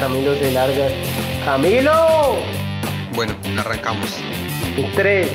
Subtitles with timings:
[0.00, 0.32] Camilo.
[0.32, 0.92] Cam- Camilo de largas.
[1.44, 2.36] ¡Camilo!
[3.14, 4.10] Bueno, arrancamos.
[4.94, 5.28] 3,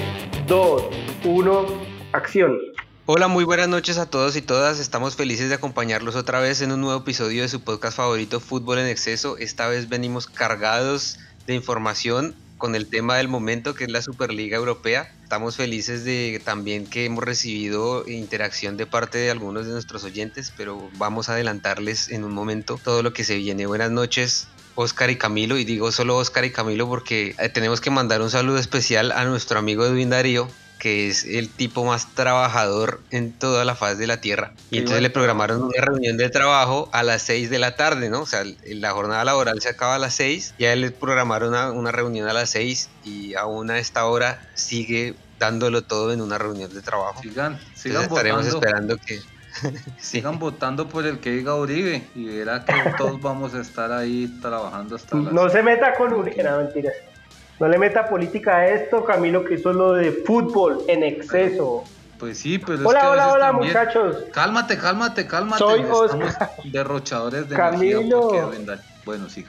[0.48, 0.84] 2,
[1.24, 1.66] 1,
[2.14, 2.58] acción.
[3.06, 4.80] Hola, muy buenas noches a todos y todas.
[4.80, 8.80] Estamos felices de acompañarlos otra vez en un nuevo episodio de su podcast favorito Fútbol
[8.80, 9.38] en Exceso.
[9.38, 14.58] Esta vez venimos cargados de información con el tema del momento que es la Superliga
[14.58, 15.14] Europea.
[15.22, 20.52] Estamos felices de también que hemos recibido interacción de parte de algunos de nuestros oyentes,
[20.58, 23.66] pero vamos a adelantarles en un momento todo lo que se viene.
[23.68, 24.48] Buenas noches.
[24.76, 28.30] Oscar y Camilo, y digo solo Oscar y Camilo porque eh, tenemos que mandar un
[28.30, 30.48] saludo especial a nuestro amigo Edwin Darío,
[30.80, 34.54] que es el tipo más trabajador en toda la faz de la tierra.
[34.70, 38.22] Y entonces le programaron una reunión de trabajo a las 6 de la tarde, ¿no?
[38.22, 41.50] O sea, la jornada laboral se acaba a las 6, y a él le programaron
[41.50, 46.22] una, una reunión a las 6 y aún a esta hora sigue dándolo todo en
[46.22, 47.22] una reunión de trabajo.
[47.22, 49.22] Sigan, Entonces sigan estaremos votando, esperando que...
[49.98, 50.20] sí.
[50.20, 54.28] sigan votando por el que diga Uribe y verá que todos vamos a estar ahí
[54.42, 55.34] trabajando hasta las...
[55.34, 56.94] No se meta con Uribe, no, mentiras.
[57.60, 61.84] No le meta política a esto, Camilo, que eso es lo de fútbol en exceso.
[62.20, 64.18] Pues sí, pero es que Hola, hola, hola, también- muchachos.
[64.34, 65.60] Cálmate, cálmate, cálmate.
[65.60, 66.52] Soy Estamos Oscar.
[66.66, 68.34] derrochadores de Camilo.
[68.34, 69.46] energía Bueno, sí.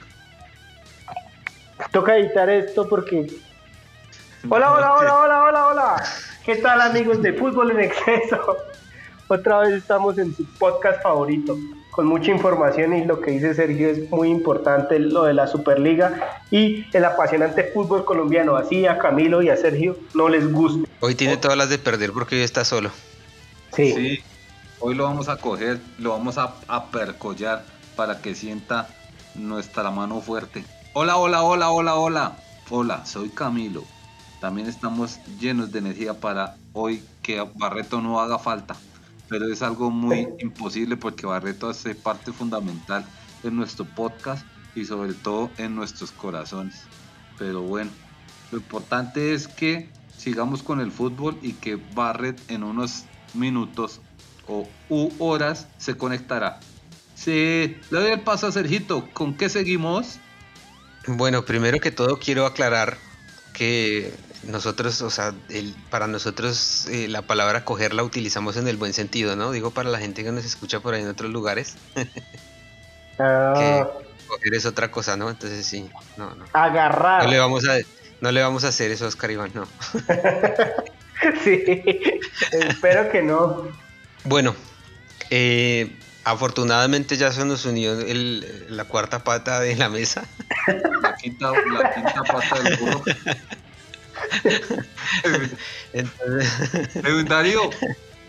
[1.91, 3.27] Toca editar esto porque.
[4.49, 6.03] Hola, hola, hola, hola, hola, hola.
[6.45, 8.57] ¿Qué tal, amigos de Fútbol en Exceso?
[9.29, 11.57] Otra vez estamos en su podcast favorito,
[11.91, 16.39] con mucha información y lo que dice Sergio es muy importante, lo de la Superliga
[16.49, 18.55] y el apasionante fútbol colombiano.
[18.55, 20.87] Así a Camilo y a Sergio no les gusta.
[21.01, 22.89] Hoy tiene todas las de perder porque hoy está solo.
[23.73, 23.91] Sí.
[23.91, 24.19] Sí,
[24.79, 27.65] hoy lo vamos a coger, lo vamos a, a percollar
[27.97, 28.87] para que sienta
[29.35, 30.63] nuestra mano fuerte.
[30.93, 32.37] Hola, hola, hola, hola, hola.
[32.69, 33.83] Hola, soy Camilo.
[34.39, 38.75] También estamos llenos de energía para hoy que Barreto no haga falta.
[39.29, 43.05] Pero es algo muy imposible porque Barreto hace parte fundamental
[43.43, 44.45] de nuestro podcast
[44.75, 46.83] y sobre todo en nuestros corazones.
[47.37, 47.91] Pero bueno,
[48.51, 54.01] lo importante es que sigamos con el fútbol y que Barret en unos minutos
[54.47, 56.59] o u horas se conectará.
[57.15, 59.09] Sí, le doy el paso a Sergito.
[59.13, 60.19] ¿Con qué seguimos?
[61.07, 62.97] Bueno, primero que todo quiero aclarar
[63.53, 68.77] que nosotros, o sea, el- para nosotros eh, la palabra coger la utilizamos en el
[68.77, 69.51] buen sentido, ¿no?
[69.51, 71.75] Digo para la gente que nos escucha por ahí en otros lugares,
[73.19, 75.29] Ah, que coger es otra cosa, ¿no?
[75.29, 76.45] Entonces sí, no, no.
[76.53, 77.23] agarrar.
[77.23, 77.77] No le vamos a,
[78.21, 79.67] no le vamos a hacer eso a Oscar Iván, no.
[81.43, 81.63] Sí.
[82.51, 83.67] Espero que no.
[84.23, 84.55] Bueno,
[85.31, 90.25] eh, afortunadamente ya se nos unió el- la cuarta pata de la mesa.
[91.01, 93.03] La quinta, la quinta pata del burro.
[95.93, 97.61] Entonces, Darío,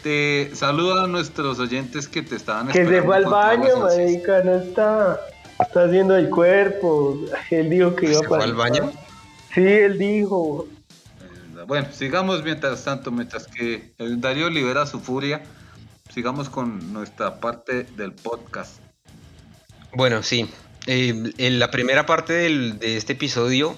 [0.02, 4.42] te saluda a nuestros oyentes que te estaban Que se esperando fue al baño, marica,
[4.44, 5.20] no está.
[5.60, 7.18] Está haciendo el cuerpo.
[7.50, 8.92] Él dijo que iba ¿Se fue para al baño?
[9.54, 10.68] Sí, él dijo.
[11.66, 15.42] Bueno, sigamos mientras tanto, mientras que Darío libera su furia,
[16.14, 18.76] sigamos con nuestra parte del podcast.
[19.94, 20.48] Bueno, sí.
[20.86, 23.74] Eh, en la primera parte del- de este episodio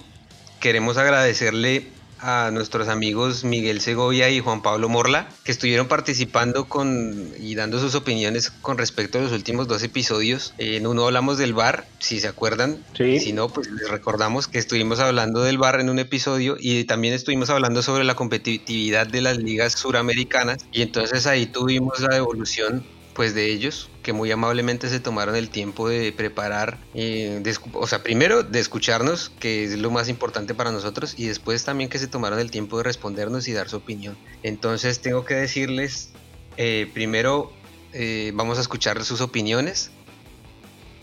[0.60, 1.88] queremos agradecerle
[2.22, 7.80] a nuestros amigos Miguel Segovia y Juan Pablo Morla que estuvieron participando con y dando
[7.80, 10.54] sus opiniones con respecto a los últimos dos episodios.
[10.58, 12.84] En uno hablamos del bar, si se acuerdan.
[12.96, 13.20] Sí.
[13.20, 17.14] Si no, pues les recordamos que estuvimos hablando del bar en un episodio y también
[17.14, 22.84] estuvimos hablando sobre la competitividad de las ligas suramericanas y entonces ahí tuvimos la devolución
[23.14, 27.86] pues de ellos que muy amablemente se tomaron el tiempo de preparar, eh, de o
[27.86, 31.98] sea, primero de escucharnos, que es lo más importante para nosotros, y después también que
[31.98, 34.16] se tomaron el tiempo de respondernos y dar su opinión.
[34.42, 36.10] Entonces tengo que decirles,
[36.56, 37.52] eh, primero
[37.92, 39.90] eh, vamos a escuchar sus opiniones,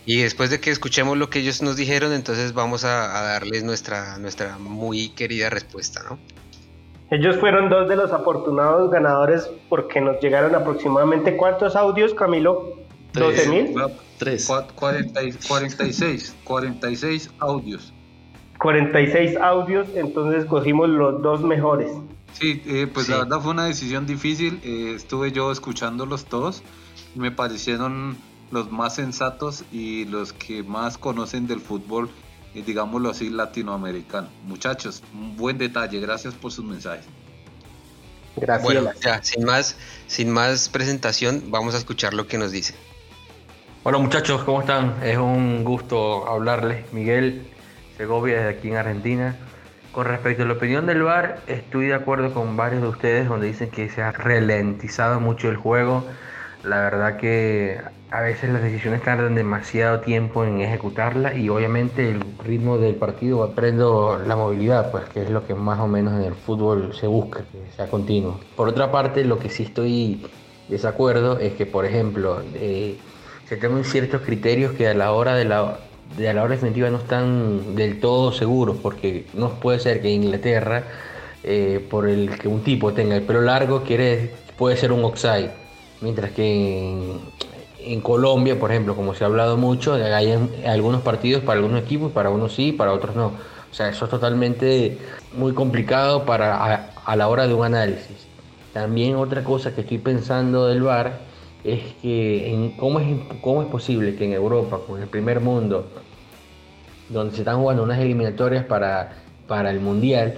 [0.04, 3.62] y después de que escuchemos lo que ellos nos dijeron, entonces vamos a, a darles
[3.62, 6.18] nuestra, nuestra muy querida respuesta, ¿no?
[7.10, 12.74] Ellos fueron dos de los afortunados ganadores porque nos llegaron aproximadamente cuántos audios, Camilo?
[13.12, 13.48] Tres.
[13.48, 13.74] ¿12 mil?
[14.18, 14.48] Tres.
[14.48, 17.94] Cua- 40 y- 46, 46 audios.
[18.58, 21.90] 46 audios, entonces cogimos los dos mejores.
[22.32, 23.12] Sí, eh, pues Sí.
[23.12, 24.60] la verdad fue una decisión difícil.
[24.64, 26.62] eh, estuve yo escuchándolos todos
[27.14, 28.16] y me parecieron
[28.50, 32.10] los más sensatos y los que más conocen del fútbol,
[32.54, 34.28] digámoslo así, latinoamericano.
[34.44, 36.00] Muchachos, un buen detalle.
[36.00, 37.06] Gracias por sus mensajes.
[38.36, 38.62] Gracias.
[38.62, 42.74] Bueno, ya, sin más, sin más presentación, vamos a escuchar lo que nos dice.
[43.84, 45.02] Hola muchachos, ¿cómo están?
[45.02, 46.92] Es un gusto hablarles.
[46.92, 47.46] Miguel
[47.96, 49.36] Segovia desde aquí en Argentina.
[49.92, 53.46] Con respecto a la opinión del VAR, estoy de acuerdo con varios de ustedes donde
[53.46, 56.04] dicen que se ha ralentizado mucho el juego.
[56.62, 62.22] La verdad que a veces las decisiones tardan demasiado tiempo en ejecutarlas y obviamente el
[62.42, 66.24] ritmo del partido va la movilidad, pues que es lo que más o menos en
[66.24, 68.40] el fútbol se busca, que sea continuo.
[68.56, 70.26] Por otra parte, lo que sí estoy
[70.68, 72.96] desacuerdo es que, por ejemplo, eh,
[73.46, 75.78] se toman ciertos criterios que a la hora de la,
[76.16, 80.84] de la hora definitiva no están del todo seguros, porque no puede ser que Inglaterra,
[81.44, 85.50] eh, por el que un tipo tenga el pelo largo, quiere, puede ser un offside,
[86.00, 87.20] mientras que en,
[88.00, 90.32] Colombia, por ejemplo, como se ha hablado mucho, hay
[90.66, 93.32] algunos partidos para algunos equipos, para unos sí, para otros no.
[93.70, 94.98] O sea, eso es totalmente
[95.36, 98.26] muy complicado para a la hora de un análisis.
[98.72, 101.20] También otra cosa que estoy pensando del VAR
[101.64, 103.06] es que en, ¿cómo, es,
[103.40, 105.88] ¿cómo es posible que en Europa, con el primer mundo,
[107.08, 109.12] donde se están jugando unas eliminatorias para,
[109.46, 110.34] para el Mundial,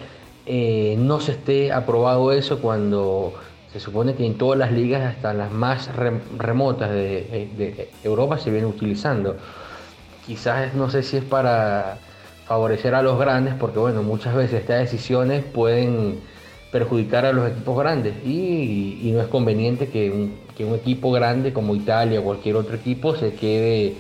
[0.47, 3.35] eh, no se esté aprobado eso cuando
[3.73, 5.91] se supone que en todas las ligas, hasta las más
[6.37, 9.37] remotas de, Europa, se viene utilizando.
[10.27, 11.99] Quizás no sé si es para
[12.47, 16.19] favorecer a los grandes, porque bueno, muchas veces estas decisiones pueden
[16.73, 22.21] perjudicar a los equipos grandes y, no es conveniente que un, equipo grande como Italia
[22.21, 23.95] o cualquier otro equipo se quede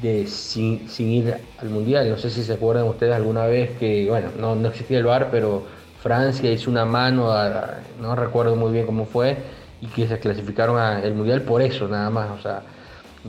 [0.00, 2.08] de, sin, ir al Mundial.
[2.08, 5.28] No sé si se acuerdan ustedes alguna vez que, bueno, no, no existía el VAR,
[5.30, 5.64] pero
[6.06, 7.34] Francia hizo una mano,
[8.00, 9.36] no recuerdo muy bien cómo fue,
[9.80, 12.30] y que se clasificaron al Mundial por eso nada más.
[12.30, 12.62] O sea,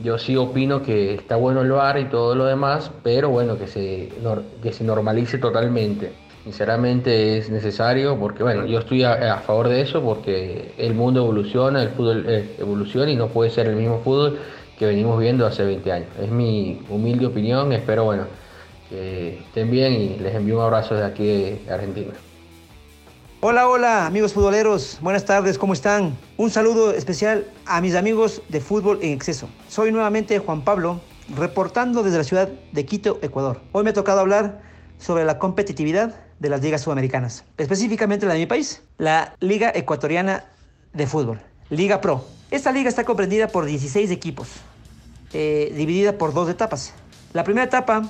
[0.00, 3.66] yo sí opino que está bueno el VAR y todo lo demás, pero bueno, que
[3.66, 4.10] se,
[4.62, 6.12] que se normalice totalmente
[6.44, 11.82] sinceramente es necesario porque, bueno, yo estoy a, favor de eso porque el mundo evoluciona,
[11.82, 14.38] el fútbol eh, evoluciona y no puede ser el mismo fútbol
[14.78, 16.08] que venimos viendo hace 20 años.
[16.18, 18.22] Es mi humilde opinión, espero, bueno,
[18.88, 22.14] que estén bien y les envío un abrazo desde aquí de Argentina.
[23.40, 26.18] Hola, hola amigos futboleros, buenas tardes, ¿cómo están?
[26.36, 29.48] Un saludo especial a mis amigos de Fútbol en Exceso.
[29.68, 31.00] Soy nuevamente Juan Pablo,
[31.36, 33.60] reportando desde la ciudad de Quito, Ecuador.
[33.70, 34.60] Hoy me ha tocado hablar
[34.98, 40.46] sobre la competitividad de las ligas sudamericanas, específicamente la de mi país, la Liga Ecuatoriana
[40.92, 41.38] de Fútbol,
[41.70, 42.24] Liga Pro.
[42.50, 44.48] Esta liga está comprendida por 16 equipos,
[45.32, 46.92] eh, dividida por dos etapas.
[47.34, 48.02] La primera etapa,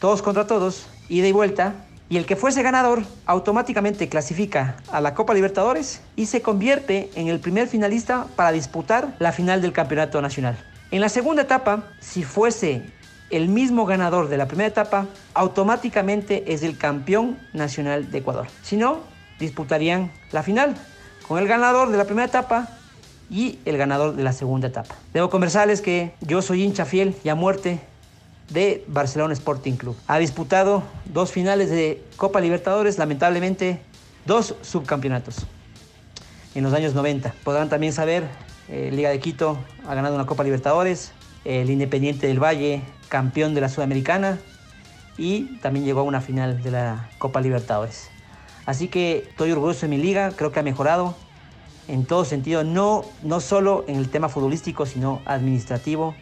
[0.00, 1.74] todos contra todos, ida y vuelta,
[2.08, 7.28] y el que fuese ganador automáticamente clasifica a la Copa Libertadores y se convierte en
[7.28, 10.56] el primer finalista para disputar la final del Campeonato Nacional.
[10.90, 12.82] En la segunda etapa, si fuese
[13.30, 18.46] el mismo ganador de la primera etapa automáticamente es el campeón nacional de Ecuador.
[18.62, 19.00] Si no,
[19.40, 20.76] disputarían la final
[21.26, 22.68] con el ganador de la primera etapa
[23.30, 24.94] y el ganador de la segunda etapa.
[25.12, 27.80] Debo conversarles que yo soy hincha fiel y a muerte
[28.50, 29.96] de Barcelona Sporting Club.
[30.06, 33.80] Ha disputado dos finales de Copa Libertadores, lamentablemente
[34.26, 35.46] dos subcampeonatos
[36.54, 37.34] en los años 90.
[37.42, 38.24] Podrán también saber,
[38.68, 41.12] eh, Liga de Quito ha ganado una Copa Libertadores,
[41.44, 44.38] el Independiente del Valle campeón de la Sudamericana
[45.16, 48.10] y también llegó a una final de la Copa Libertadores.
[48.66, 51.14] Así que estoy orgulloso de mi liga, creo que ha mejorado
[51.86, 56.14] en todo sentido, no, no solo en el tema futbolístico, sino administrativo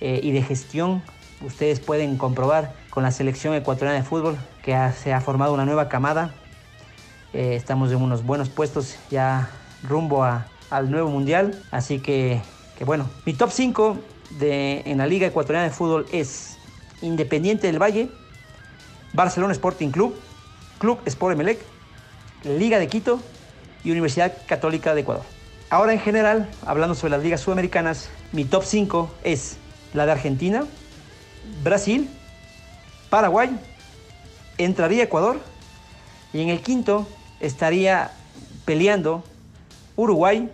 [0.00, 1.02] eh, y de gestión.
[1.40, 5.88] Ustedes pueden comprobar con la selección ecuatoriana de fútbol que se ha formado una nueva
[5.88, 6.34] camada.
[7.32, 9.50] Eh, estamos en unos buenos puestos ya
[9.82, 11.62] rumbo al nuevo mundial.
[11.70, 12.40] Así que,
[12.76, 13.98] que bueno, mi top 5
[14.40, 16.56] en la Liga Ecuatoriana de Fútbol es
[17.02, 18.10] Independiente del Valle,
[19.12, 20.14] Barcelona Sporting Club,
[20.78, 21.60] Club Sport Emelec,
[22.44, 23.20] Liga de Quito
[23.84, 25.24] y Universidad Católica de Ecuador.
[25.70, 29.58] Ahora en general, hablando sobre las ligas sudamericanas, mi top 5 es
[29.94, 30.64] la de Argentina,
[31.62, 32.08] Brasil,
[33.10, 33.58] Paraguay,
[34.58, 35.40] entraría Ecuador
[36.32, 37.06] y en el quinto
[37.40, 38.12] estaría
[38.64, 39.24] peleando
[39.96, 40.50] Uruguay,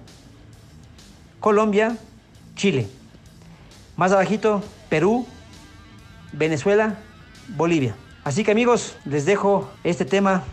[1.40, 1.96] Colombia,
[2.56, 2.88] Chile.
[3.96, 5.26] Más abajito, Perú,
[6.32, 6.98] Venezuela,
[7.48, 7.94] Bolivia.
[8.24, 10.44] Así que amigos, les dejo este tema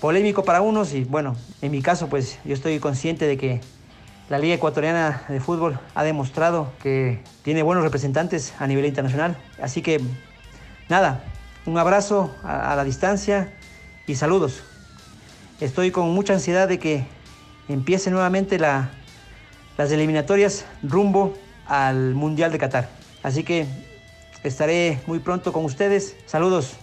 [0.00, 3.60] polémico para unos y bueno, en mi caso pues yo estoy consciente de que
[4.28, 9.36] la Liga Ecuatoriana de Fútbol ha demostrado que tiene buenos representantes a nivel internacional.
[9.60, 10.00] Así que
[10.88, 11.24] nada,
[11.66, 13.52] un abrazo a, la distancia
[14.06, 14.62] y saludos.
[15.60, 17.06] Estoy con mucha ansiedad de que
[17.68, 18.88] empiece nuevamente las
[19.78, 22.88] eliminatorias rumbo al Mundial de Qatar.
[23.22, 23.66] Así que
[24.42, 26.16] estaré muy pronto con ustedes.
[26.26, 26.76] Saludos.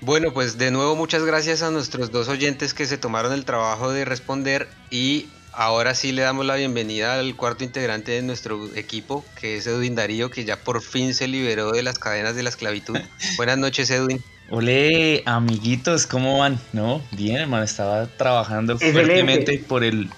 [0.00, 3.90] Bueno, pues de nuevo muchas gracias a nuestros dos oyentes que se tomaron el trabajo
[3.90, 9.24] de responder y ahora sí le damos la bienvenida al cuarto integrante de nuestro equipo,
[9.40, 12.50] que es Edwin Darío, que ya por fin se liberó de las cadenas de la
[12.50, 12.98] esclavitud.
[13.36, 14.22] Buenas noches, Edwin.
[14.50, 16.60] Ole, amiguitos, ¿cómo van?
[16.72, 20.10] No, bien, hermano, estaba trabajando fuertemente por el,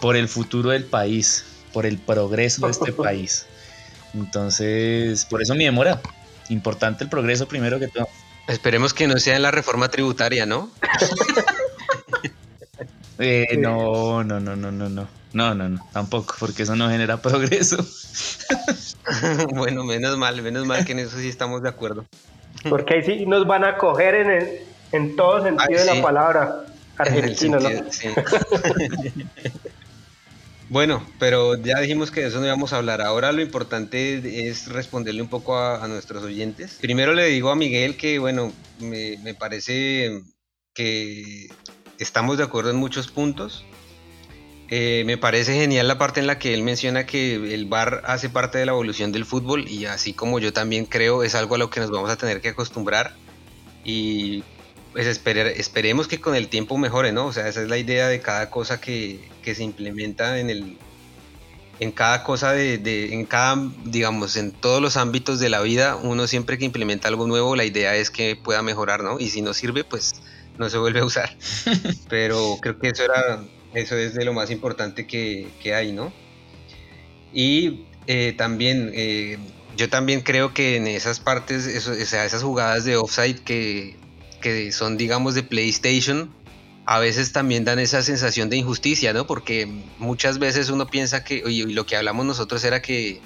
[0.00, 3.46] por el futuro del país por el progreso de este país.
[4.14, 6.00] Entonces, por eso mi demora.
[6.48, 8.08] Importante el progreso primero que todo.
[8.46, 10.70] Esperemos que no sea en la reforma tributaria, ¿no?
[13.22, 15.08] Eh, no, no, no, no, no, no.
[15.32, 17.76] No, no, no, tampoco, porque eso no genera progreso.
[19.54, 22.04] bueno, menos mal, menos mal que en eso sí estamos de acuerdo.
[22.68, 24.60] Porque ahí sí nos van a coger en, el,
[24.92, 26.66] en todo sentido de la palabra
[26.98, 27.68] argentino, ¿no?
[27.90, 28.08] Sí.
[30.68, 33.00] bueno, pero ya dijimos que de eso no íbamos a hablar.
[33.00, 36.78] Ahora lo importante es responderle un poco a, nuestros oyentes.
[36.80, 40.22] Primero le digo a Miguel que, bueno, me, me parece
[40.74, 41.48] que
[42.02, 43.64] estamos de acuerdo en muchos puntos.
[44.68, 48.30] Eh, me parece genial la parte en la que él menciona que el bar hace
[48.30, 51.58] parte de la evolución del fútbol y así como yo también creo es algo a
[51.58, 53.14] lo que nos vamos a tener que acostumbrar
[53.84, 54.42] y
[54.92, 57.26] pues esperemos que con el tiempo mejore, ¿no?
[57.26, 60.78] O sea, esa es la idea de cada cosa que, se implementa en el
[61.80, 66.26] en cada cosa de, en cada digamos en todos los ámbitos de la vida uno
[66.26, 69.52] siempre que implementa algo nuevo la idea es que pueda mejorar no y si no
[69.52, 70.14] sirve pues
[70.58, 71.36] no se vuelve a usar.
[72.08, 73.42] Pero creo que eso era,
[73.74, 76.12] eso es de lo más importante que, hay, ¿no?
[77.32, 79.38] Y eh, también, eh,
[79.76, 83.96] yo también creo que en esas partes, eso, o sea, esas jugadas de offside que,
[84.40, 86.30] que son, digamos, de PlayStation,
[86.84, 89.26] a veces también dan esa sensación de injusticia, ¿no?
[89.26, 89.66] Porque
[89.98, 93.20] muchas veces uno piensa que, y lo que hablamos nosotros era que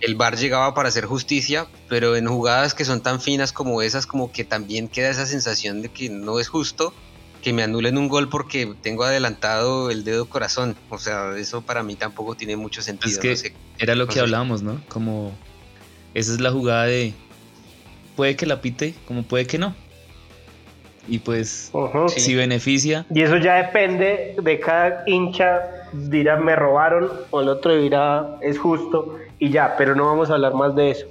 [0.00, 4.06] el bar llegaba para hacer justicia, pero en jugadas que son tan finas como esas,
[4.06, 6.94] como que también queda esa sensación de que no es justo
[7.42, 10.76] que me anulen un gol porque tengo adelantado el dedo corazón.
[10.90, 13.20] O sea, eso para mí tampoco tiene mucho sentido.
[13.22, 14.80] Es que era lo que hablábamos, ¿no?
[14.88, 15.32] Como
[16.14, 17.14] esa es la jugada de
[18.16, 19.74] puede que la pite, como puede que no.
[21.10, 21.72] Y pues
[22.06, 23.04] si beneficia.
[23.12, 28.58] Y eso ya depende de cada hincha, dirá me robaron, o el otro dirá es
[28.58, 31.06] justo y ya, pero no vamos a hablar más de eso.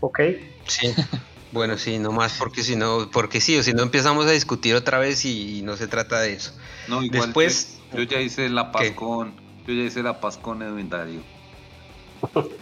[0.00, 0.20] ¿Ok?
[0.66, 0.94] Sí.
[1.52, 4.74] Bueno, sí, no más porque si no, porque sí, o si no empezamos a discutir
[4.74, 6.54] otra vez y, no se trata de eso.
[6.88, 9.34] No, igual Después, yo ya hice la paz con,
[9.66, 11.20] yo ya hice la paz con Edwin Darío.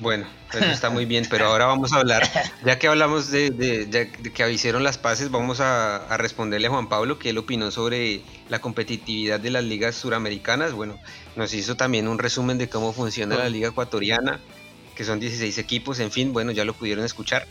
[0.00, 2.22] Bueno, eso está muy bien, pero ahora vamos a hablar,
[2.64, 7.30] ya que hablamos de, que avisaron las pases, vamos a, responderle a Juan Pablo que
[7.30, 10.72] él opinó sobre la competitividad de las ligas suramericanas.
[10.72, 10.96] Bueno,
[11.34, 14.38] nos hizo también un resumen de cómo funciona la liga ecuatoriana,
[14.94, 17.48] que son 16 equipos, en fin, bueno, ya lo pudieron escuchar.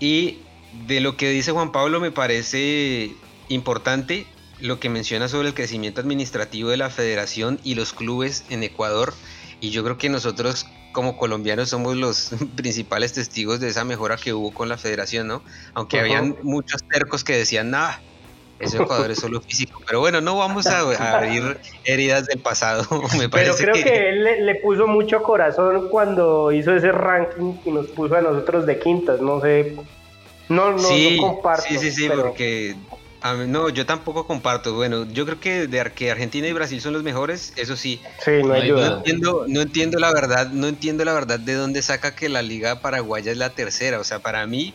[0.00, 0.40] Y
[0.86, 3.14] de lo que dice Juan Pablo me parece
[3.48, 4.26] importante
[4.60, 9.14] lo que menciona sobre el crecimiento administrativo de la federación y los clubes en Ecuador.
[9.60, 14.32] Y yo creo que nosotros como colombianos somos los principales testigos de esa mejora que
[14.32, 15.42] hubo con la federación, ¿no?
[15.74, 18.00] Aunque habían muchos tercos que decían, nada,
[18.58, 19.82] ese Ecuador es solo físico.
[19.86, 22.86] Pero bueno, no vamos a, abrir heridas del pasado.
[23.18, 27.88] Me Pero creo que, él le, puso mucho corazón cuando hizo ese ranking y nos
[27.88, 29.76] puso a nosotros de quintas, no sé.
[30.48, 31.64] No, no, sí, no comparto.
[31.68, 32.76] Sí, sí, sí, porque
[33.32, 34.74] no, yo tampoco comparto.
[34.74, 38.00] Bueno, yo creo que de que Argentina y Brasil son los mejores, eso sí.
[38.22, 38.90] Sí, no ayuda.
[38.90, 42.42] No entiendo, no entiendo la verdad, no entiendo la verdad de dónde saca que la
[42.42, 43.98] liga paraguaya es la tercera.
[43.98, 44.74] O sea, para mí,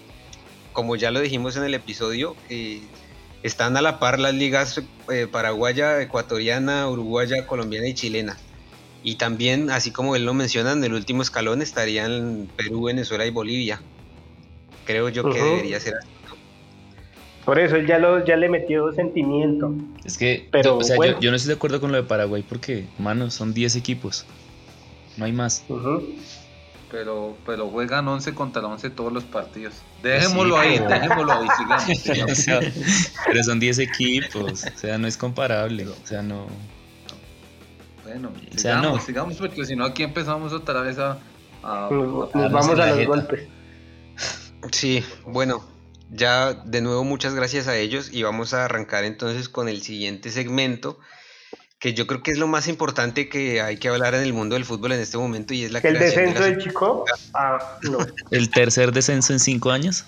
[0.74, 2.82] como ya lo dijimos en el episodio, eh,
[3.44, 8.36] están a la par las ligas eh, paraguaya, ecuatoriana, uruguaya, colombiana y chilena.
[9.04, 13.30] Y también, así como él lo menciona, en el último escalón estarían Perú, Venezuela y
[13.30, 13.82] Bolivia.
[14.86, 16.19] Creo yo que debería ser así.
[17.50, 19.74] Por eso él ya, lo, ya le metió sentimiento.
[20.06, 22.86] Es que, Pero, o sea, yo, no estoy de acuerdo con lo de Paraguay porque,
[23.00, 24.24] mano, son 10 equipos.
[25.18, 25.66] No hay más.
[26.92, 29.74] Pero, pero juegan 11 contra 11 todos los partidos.
[30.04, 32.46] Dejémoslo ahí, dejémoslo ahí, sigamos.
[33.26, 36.46] pero son 10 equipos, o sea, no es comparable, o sea, no.
[38.04, 39.06] Bueno, o sea, sigamos, no.
[39.08, 41.18] sigamos, porque si no aquí empezamos otra vez a...
[41.64, 43.48] nos vamos a los golpes.
[44.72, 45.64] Sí, bueno,
[46.10, 50.32] ya de nuevo muchas gracias a ellos y vamos a arrancar entonces con el siguiente
[50.32, 51.00] segmento
[51.80, 54.56] que yo creo que es lo más importante que hay que hablar en el mundo
[54.56, 57.06] del fútbol en este momento y es la ¿El descenso del Chico?
[57.34, 58.00] Ah, no.
[58.32, 60.04] ¿El tercer descenso en cinco años?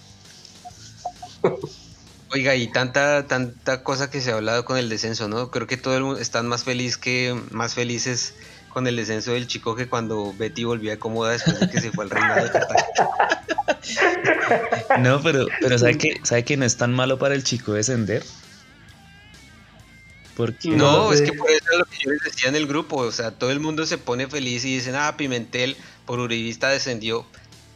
[2.34, 5.50] Oiga, y tanta, tanta cosa que se ha hablado con el descenso, ¿no?
[5.50, 8.34] Creo que todo el mundo están más feliz que, más felices
[8.70, 11.92] con el descenso del Chico que cuando Betty volvió a cómoda después de que se
[11.92, 12.86] fue al reinado de Qatar.
[15.00, 18.24] No, pero, pero ¿sabe que, ¿sabe que no es tan malo para el chico descender?
[20.36, 22.98] Porque no, es que por eso es lo que yo les decía en el grupo.
[22.98, 27.26] O sea, todo el mundo se pone feliz y dicen, ah, Pimentel por Uribista descendió.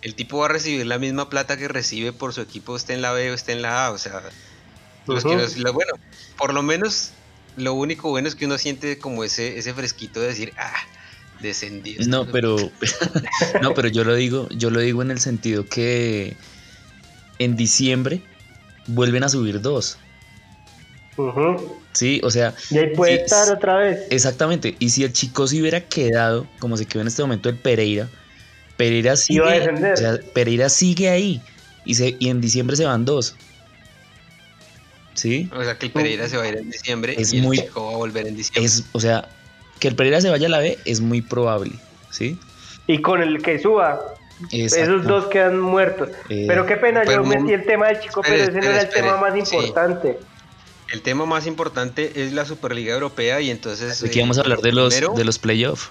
[0.01, 3.01] El tipo va a recibir la misma plata que recibe por su equipo, esté en
[3.01, 3.91] la B o esté en la A.
[3.91, 4.21] O sea,
[5.07, 5.35] los que
[5.71, 5.93] bueno,
[6.37, 7.11] por lo menos
[7.57, 10.73] lo único bueno es que uno siente como ese, ese fresquito de decir, ah,
[11.41, 12.07] descendidos.
[12.07, 12.57] No, pero
[13.61, 16.35] no, pero yo lo digo, yo lo digo en el sentido que
[17.39, 18.21] en diciembre
[18.87, 19.97] vuelven a subir dos.
[21.93, 22.53] Sí, o sea.
[22.69, 24.01] Y ahí puede estar otra vez.
[24.09, 24.75] Exactamente.
[24.79, 28.09] Y si el chico se hubiera quedado, como se quedó en este momento el Pereira,
[28.75, 31.41] Pereira sigue, o sea, Pereira sigue ahí.
[31.85, 33.35] Y, se, y en diciembre se van dos.
[35.13, 35.49] ¿Sí?
[35.55, 37.65] O sea que el Pereira se va a ir en diciembre es y muy, el
[37.65, 38.65] chico va a volver en diciembre.
[38.65, 39.29] Es, o sea,
[39.79, 41.73] que el Pereira se vaya a la B es muy probable.
[42.09, 42.39] ¿Sí?
[42.87, 43.99] Y con el que suba,
[44.51, 46.09] esos dos quedan muertos.
[46.29, 48.89] Eh, pero qué pena, yo metí el tema del chico, pero ese no era el
[48.89, 50.19] tema más importante.
[50.91, 54.03] El tema más importante es la Superliga Europea y entonces...
[54.03, 55.89] Aquí vamos a hablar de los, de los playoffs.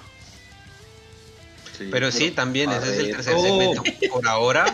[1.90, 3.82] pero sí, también, ese es el tercer segmento.
[4.10, 4.66] Por ahora,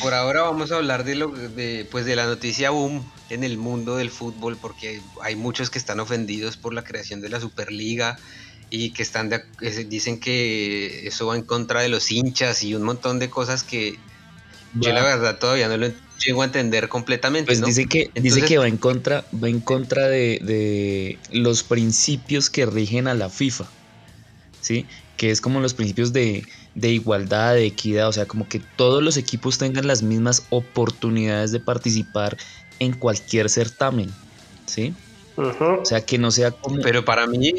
[0.00, 3.58] por ahora vamos a hablar de lo de, pues de la noticia boom en el
[3.58, 8.18] mundo del fútbol, porque hay muchos que están ofendidos por la creación de la Superliga
[8.70, 9.30] y que están
[9.88, 13.98] dicen que eso va en contra de los hinchas y un montón de cosas que
[14.74, 15.88] yo la verdad todavía no lo
[16.24, 17.46] llego a entender completamente.
[17.46, 22.66] Pues dice que dice que va en contra va en contra de, los principios que
[22.66, 23.66] rigen a la FIFA,
[24.60, 29.02] sí, que es como los principios de, igualdad, de equidad, o sea, como que todos
[29.02, 32.36] los equipos tengan las mismas oportunidades de participar
[32.78, 34.12] en cualquier certamen,
[34.66, 34.94] sí.
[35.36, 36.80] O sea, que no sea como...
[36.80, 37.52] Pero para mí,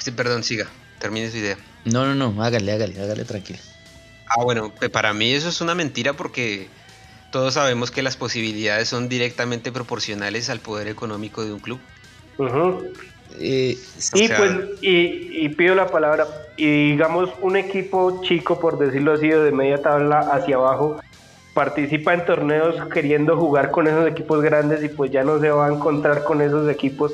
[0.00, 0.66] Sí, perdón, siga.
[0.98, 1.56] Termine su idea.
[1.84, 3.58] No, no, no, hágale, hágale, hágale tranquilo.
[4.26, 6.68] Ah, bueno, para mí eso es una mentira porque
[7.30, 11.80] todos sabemos que las posibilidades son directamente proporcionales al poder económico de un club.
[13.38, 13.76] Eh,
[14.14, 19.52] y pues, y, pido la palabra, y digamos un equipo chico, por decirlo así, de
[19.52, 21.00] media tabla hacia abajo,
[21.54, 25.66] participa en torneos queriendo jugar con esos equipos grandes y pues ya no se va
[25.66, 27.12] a encontrar con esos equipos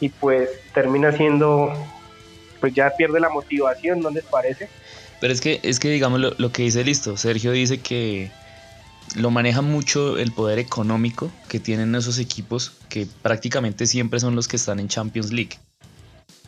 [0.00, 1.72] y pues termina siendo,
[2.60, 4.68] pues ya pierde la motivación, ¿no les parece?
[5.20, 8.30] Pero es que, es que digamos lo, que dice listo, Sergio dice que
[9.16, 14.46] lo maneja mucho el poder económico que tienen esos equipos, que prácticamente siempre son los
[14.46, 15.58] que están en Champions League.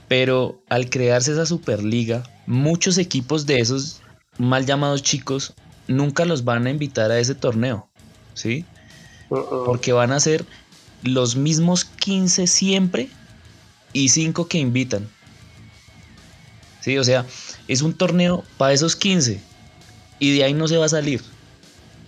[0.06, 4.02] Pero al crearse esa Superliga, muchos equipos de esos
[4.38, 5.54] mal llamados chicos
[5.86, 7.88] nunca los van a invitar a ese torneo,
[8.34, 8.64] ¿sí?
[9.28, 9.64] Uh-uh.
[9.64, 10.44] Porque van a ser
[11.02, 13.08] los mismos 15 siempre
[13.92, 15.08] y cinco que invitan.
[16.80, 17.26] Sí, o sea,
[17.68, 19.40] es un torneo para esos 15
[20.18, 21.20] y de ahí no se va a salir.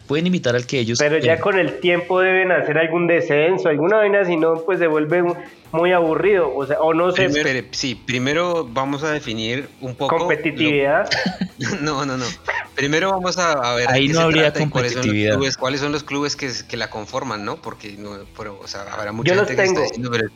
[0.06, 0.98] Pueden invitar al que ellos.
[0.98, 4.86] Pero ya con el tiempo deben hacer algún descenso, alguna vaina, si no, pues se
[4.86, 5.22] vuelve
[5.70, 6.54] muy aburrido.
[6.54, 7.30] O sea, o no sé.
[7.70, 10.18] sí, primero vamos a definir un poco.
[10.18, 11.08] Competitividad.
[11.80, 12.26] no, no, no.
[12.74, 13.90] Primero vamos a, ver.
[13.90, 15.38] Ahí no habría competitividad.
[15.58, 17.56] Cuáles son los clubes, que, la conforman, ¿no?
[17.56, 20.28] Porque no, o sea, habrá mucha gente que está diciendo, pero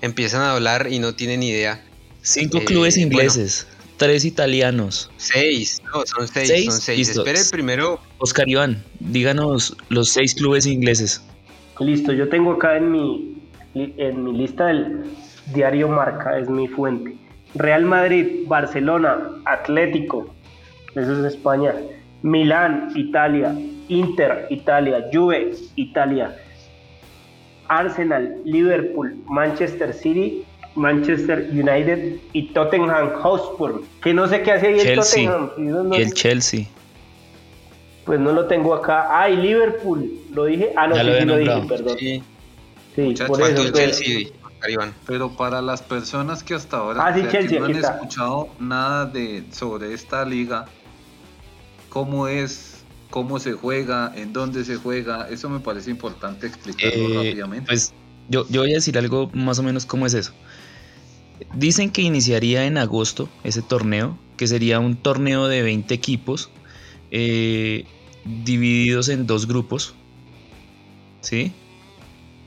[0.00, 1.84] empiezan a hablar y no tienen idea.
[2.22, 5.10] Cinco eh, clubes ingleses, tres italianos.
[5.16, 7.08] Seis, no, son seis, son seis.
[7.08, 8.00] Espere primero.
[8.18, 11.22] Oscar Iván, díganos los seis clubes ingleses.
[11.80, 13.42] Listo, yo tengo acá en mi,
[13.74, 15.04] en mi lista del
[15.54, 17.16] diario Marca, es mi fuente.
[17.54, 20.32] Real Madrid, Barcelona, Atlético,
[20.94, 21.74] eso es España,
[22.22, 23.54] Milán, Italia,
[23.88, 26.36] Inter, Italia, Juve, Italia,
[27.68, 33.82] Arsenal, Liverpool, Manchester City, Manchester United y Tottenham Hotspur.
[34.02, 35.50] Que no sé qué hace ahí el Tottenham.
[35.92, 36.66] y el Chelsea.
[38.04, 39.06] Pues no lo tengo acá.
[39.10, 40.10] Ah, y Liverpool.
[40.32, 40.72] Lo dije.
[40.76, 41.98] Ah, no, sí, lo, dije, perdón.
[41.98, 42.22] Sí,
[42.96, 43.62] sí por eso.
[43.62, 44.28] El Chelsea,
[45.06, 50.24] pero para las personas que hasta ahora ah, no han escuchado nada de sobre esta
[50.24, 50.66] liga,
[51.90, 57.14] ¿cómo es cómo se juega, en dónde se juega, eso me parece importante explicarlo eh,
[57.14, 57.66] rápidamente.
[57.66, 57.92] Pues
[58.28, 60.32] yo, yo voy a decir algo más o menos cómo es eso.
[61.54, 66.50] Dicen que iniciaría en agosto ese torneo, que sería un torneo de 20 equipos
[67.10, 67.84] eh,
[68.44, 69.94] divididos en dos grupos.
[71.22, 71.52] ¿Sí?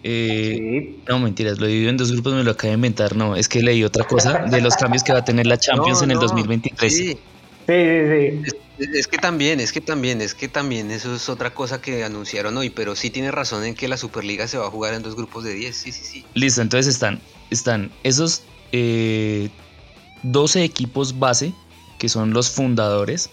[0.04, 3.16] Eh, no, mentiras, lo divido en dos grupos, me lo acabo de inventar.
[3.16, 6.02] No, es que leí otra cosa de los cambios que va a tener la Champions
[6.02, 6.96] en el 2023.
[6.96, 7.18] Sí,
[7.68, 8.58] sí, sí.
[8.78, 12.58] Es que también, es que también, es que también, eso es otra cosa que anunciaron
[12.58, 15.16] hoy, pero sí tiene razón en que la Superliga se va a jugar en dos
[15.16, 16.26] grupos de 10, sí, sí, sí.
[16.34, 17.22] Listo, entonces están,
[17.52, 21.54] están esos 12 eh, equipos base,
[22.00, 23.30] que son los fundadores,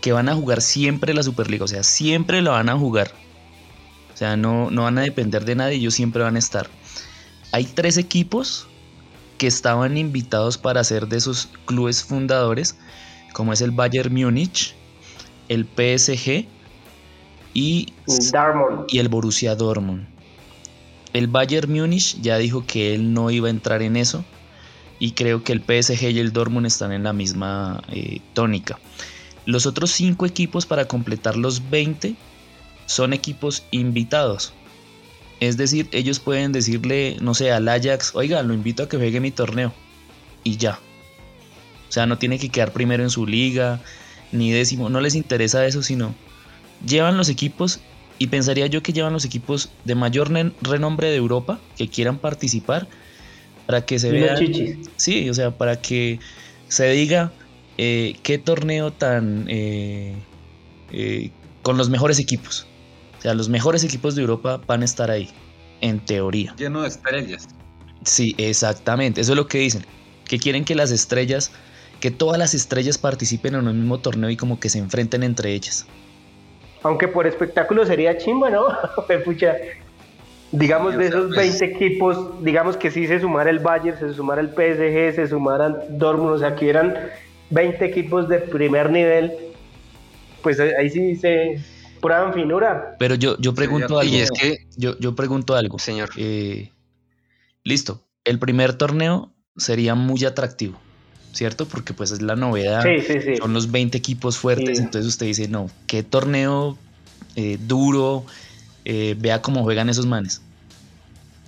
[0.00, 3.12] que van a jugar siempre la Superliga, o sea, siempre la van a jugar.
[4.14, 6.70] O sea, no, no van a depender de nadie, ellos siempre van a estar.
[7.52, 8.66] Hay tres equipos
[9.36, 12.76] que estaban invitados para ser de esos clubes fundadores,
[13.36, 14.74] como es el Bayern Múnich,
[15.50, 16.46] el PSG
[17.52, 17.92] y,
[18.88, 20.06] y el Borussia Dortmund.
[21.12, 24.24] El Bayern Múnich ya dijo que él no iba a entrar en eso,
[24.98, 28.78] y creo que el PSG y el Dortmund están en la misma eh, tónica.
[29.44, 32.14] Los otros cinco equipos para completar los 20
[32.86, 34.54] son equipos invitados.
[35.40, 39.20] Es decir, ellos pueden decirle, no sé, al Ajax, oiga, lo invito a que juegue
[39.20, 39.74] mi torneo.
[40.42, 40.80] Y ya.
[41.88, 43.80] O sea, no tiene que quedar primero en su liga,
[44.32, 46.14] ni décimo, no les interesa eso, sino
[46.84, 47.80] llevan los equipos,
[48.18, 50.30] y pensaría yo que llevan los equipos de mayor
[50.62, 52.88] renombre de Europa que quieran participar
[53.66, 54.36] para que se vea.
[54.96, 56.18] Sí, o sea, para que
[56.68, 57.32] se diga
[57.78, 59.46] eh, qué torneo tan.
[59.48, 60.14] Eh,
[60.92, 61.30] eh,
[61.62, 62.66] con los mejores equipos.
[63.18, 65.30] O sea, los mejores equipos de Europa van a estar ahí,
[65.80, 66.54] en teoría.
[66.56, 67.48] Lleno de estrellas.
[68.04, 69.20] Sí, exactamente.
[69.20, 69.84] Eso es lo que dicen.
[70.28, 71.50] Que quieren que las estrellas,
[72.00, 75.52] que todas las estrellas participen en el mismo torneo y como que se enfrenten entre
[75.52, 75.86] ellas.
[76.82, 78.66] Aunque por espectáculo sería chimba, ¿no?
[79.24, 79.56] Pucha,
[80.52, 84.40] digamos de esos 20 pues, equipos, digamos que sí se sumara el Bayern, se sumara
[84.40, 86.94] el PSG, se sumaran Dortmund, o sea que eran
[87.50, 89.32] 20 equipos de primer nivel,
[90.42, 91.60] pues ahí sí se
[92.00, 92.96] prueban finura.
[92.98, 94.12] Pero yo, yo pregunto algo.
[94.12, 95.78] Y es que yo, yo pregunto algo.
[95.78, 96.10] Señor.
[96.16, 96.70] Eh,
[97.64, 98.02] listo.
[98.24, 100.78] El primer torneo sería muy atractivo,
[101.36, 101.68] ¿cierto?
[101.68, 102.82] Porque pues es la novedad.
[103.38, 104.78] Son los 20 equipos fuertes.
[104.78, 106.78] Entonces usted dice, no, qué torneo
[107.36, 108.24] eh, duro.
[108.84, 110.40] Eh, vea cómo juegan esos manes.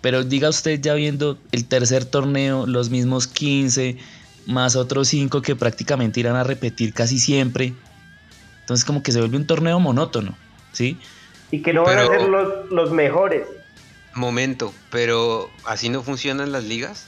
[0.01, 3.97] Pero diga usted ya viendo el tercer torneo, los mismos 15,
[4.47, 7.75] más otros 5 que prácticamente irán a repetir casi siempre.
[8.61, 10.37] Entonces como que se vuelve un torneo monótono,
[10.73, 10.99] ¿sí?
[11.51, 13.47] Y que no van a ser los, mejores.
[14.15, 17.07] Momento, pero así no funcionan las ligas.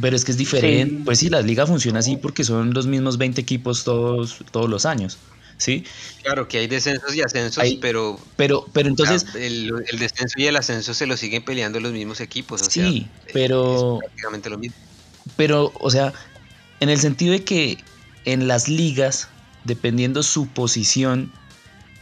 [0.00, 1.02] Pero es que es diferente.
[1.04, 4.84] Pues sí, la liga funciona así porque son los mismos 20 equipos todos, todos los
[4.84, 5.18] años.
[5.58, 5.84] ¿sí?
[6.22, 10.94] Claro que hay descensos y ascensos, pero, pero, pero entonces el, descenso y el ascenso
[10.94, 14.76] se lo siguen peleando los mismos equipos, o sí, pero prácticamente lo mismo.
[15.36, 16.12] Pero, o sea,
[16.80, 17.78] en el sentido de que
[18.24, 19.28] en las ligas,
[19.64, 21.32] dependiendo su posición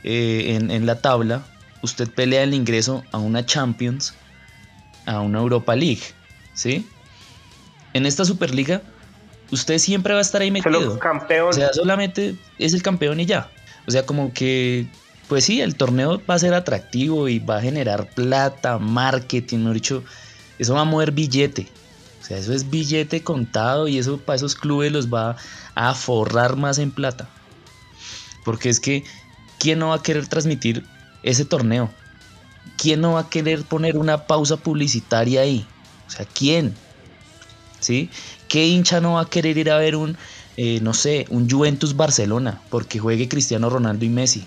[0.03, 1.47] eh, en, en la tabla,
[1.83, 4.15] usted pelea el ingreso a una Champions,
[5.07, 6.03] a una Europa League,
[6.55, 6.87] ¿sí?
[7.95, 8.83] En esta Superliga
[9.51, 10.99] usted siempre va a estar ahí metido.
[10.99, 11.49] campeón.
[11.49, 13.51] O sea, solamente es el campeón y ya.
[13.87, 14.87] O sea, como que,
[15.29, 19.75] pues sí, el torneo va a ser atractivo y va a generar plata, marketing, mejor
[19.75, 20.05] dicho,
[20.59, 21.69] eso va a mover billete.
[22.21, 25.37] O sea, eso es billete contado y eso para esos clubes los va
[25.75, 27.29] a forrar más en plata.
[28.45, 29.05] Porque es que,
[29.59, 30.85] ¿quién no va a querer transmitir
[31.23, 31.91] ese torneo?
[32.79, 35.67] ¿Quién no va a querer poner una pausa publicitaria ahí?
[36.07, 36.75] O sea, ¿quién?
[37.85, 38.09] ¿Sí?
[38.49, 40.17] ¿Qué hincha no va a querer ir a ver un,
[40.57, 44.47] eh, no sé, un Juventus Barcelona porque juegue Cristiano Ronaldo y Messi?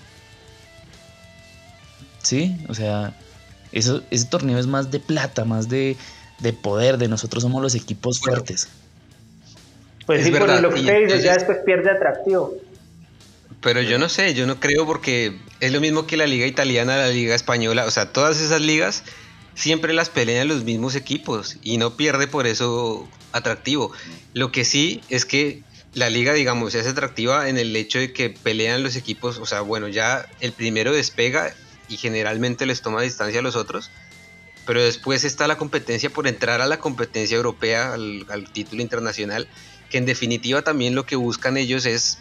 [2.20, 2.56] ¿Sí?
[2.68, 3.14] O sea,
[3.70, 5.96] eso, ese torneo es más de plata, más de,
[6.62, 8.68] poder, de nosotros somos los equipos fuertes.
[10.04, 10.60] Pues sí, verdad.
[10.60, 12.56] lo que usted dice, ya después pierde atractivo.
[13.60, 16.96] Pero yo no sé, yo no creo porque es lo mismo que la liga italiana,
[16.96, 19.04] la liga española, o sea, todas esas ligas
[19.54, 23.92] siempre las pelean los mismos equipos y no pierde por eso atractivo.
[24.34, 25.62] Lo que sí es que
[25.94, 29.62] la liga, digamos, es atractiva en el hecho de que pelean los equipos, o sea,
[29.62, 31.54] bueno, ya el primero despega
[31.88, 33.90] y generalmente les toma distancia a los otros,
[34.66, 39.48] pero después está la competencia por entrar a la competencia europea, al, título internacional,
[39.90, 42.18] que en definitiva también lo que buscan ellos es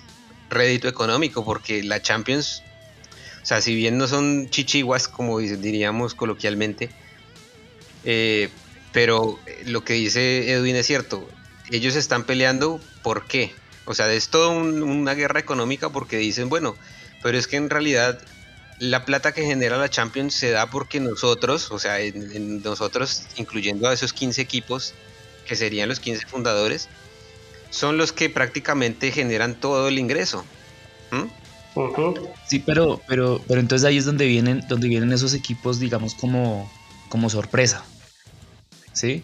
[0.49, 2.63] rédito económico, porque la Champions,
[3.43, 6.89] o sea, si bien no son chichiguas, como diríamos coloquialmente,
[8.05, 8.49] eh,
[8.97, 11.29] pero lo que dice Edwin es cierto.
[11.69, 13.53] Ellos están peleando, ¿por qué?
[13.85, 16.75] O sea, es toda una guerra económica porque dicen, bueno,
[17.21, 18.19] pero es que en realidad
[18.79, 21.99] la plata que genera la Champions se da porque nosotros, o sea,
[22.63, 24.95] nosotros, incluyendo a esos 15 equipos,
[25.45, 26.89] que serían los 15 fundadores,
[27.69, 30.43] son los que prácticamente generan todo el ingreso.
[32.47, 36.67] Sí, pero, pero, pero entonces ahí es donde vienen, donde vienen esos equipos, digamos, como,
[37.09, 37.85] como sorpresa.
[38.97, 39.23] ¿Sí?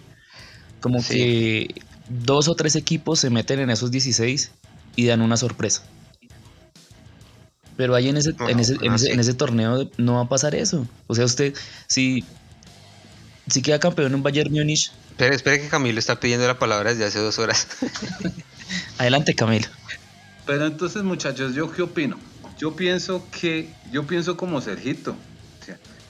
[0.80, 1.74] Como que
[2.08, 4.52] dos o tres equipos se meten en esos 16
[4.96, 5.84] y dan una sorpresa.
[7.76, 10.88] Pero ahí en ese, en, ese, torneo no va a pasar eso.
[11.08, 11.56] O sea, usted,
[11.88, 12.24] si,
[13.50, 14.92] si queda campeón en Bayern Múnich.
[15.10, 17.68] Espera, espera que Camilo está pidiendo la palabra desde hace dos horas.
[19.00, 19.68] Adelante, Camilo.
[20.46, 22.20] Pero entonces, muchachos, ¿yo qué opino?
[22.60, 25.16] Yo pienso que, yo pienso como Sergito.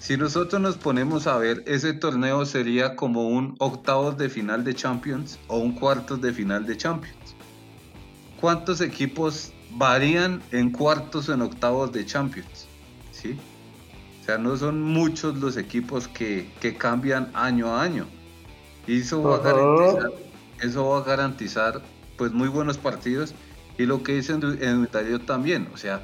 [0.03, 4.75] Si nosotros nos ponemos a ver, ese torneo sería como un octavos de final de
[4.75, 7.37] Champions o un cuartos de final de Champions.
[8.41, 12.67] ¿Cuántos equipos varían en cuartos o en octavos de Champions?
[13.13, 13.39] ¿Sí?
[14.21, 18.05] O sea, no son muchos los equipos que, cambian año a año.
[18.85, 20.11] Y eso va a garantizar
[20.59, 21.81] eso va a garantizar
[22.17, 23.33] pues muy buenos partidos
[23.77, 26.03] y lo que dicen en Italia también, o sea,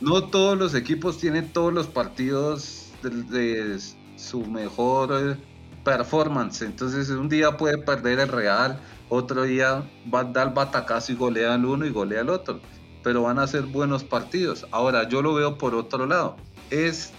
[0.00, 3.78] no todos los equipos tienen todos los partidos de,
[4.16, 5.36] su mejor eh,
[5.84, 11.16] performance, entonces un día puede perder el Real, otro día va a dar batacazo y
[11.16, 12.60] golea al uno y golea al otro,
[13.02, 14.66] pero van a ser buenos partidos.
[14.70, 16.36] Ahora, yo lo veo por otro lado,
[16.70, 17.12] es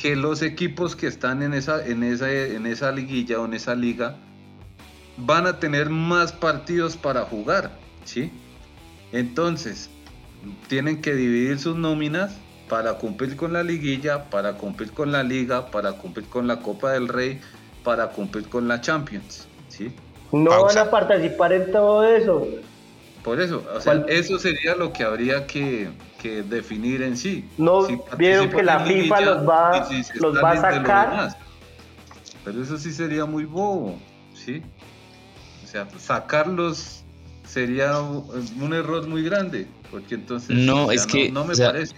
[0.00, 3.74] que los equipos que están en esa, en esa, en esa liguilla o en esa
[3.74, 4.16] liga
[5.16, 8.30] van a tener más partidos para jugar, ¿sí?
[9.12, 9.90] Entonces,
[10.68, 12.36] tienen que dividir sus nóminas
[12.68, 16.92] para cumplir con la liguilla, para cumplir con la liga, para cumplir con la Copa
[16.92, 17.40] del Rey,
[17.84, 19.94] para cumplir con la Champions, ¿sí?
[20.32, 22.46] No van a participar en todo eso.
[23.22, 25.90] Por eso, o sea, eso sería lo que habría que,
[26.48, 27.48] definir en sí.
[27.56, 27.86] No
[28.18, 29.88] vieron que la FIFA los va,
[30.20, 31.38] los va a sacar.
[32.44, 33.96] Pero eso sí sería muy bobo,
[34.34, 34.60] ¿sí?
[35.64, 37.04] O sea, sacarlos
[37.44, 41.94] sería un error muy grande, porque entonces no, es que, no, me parece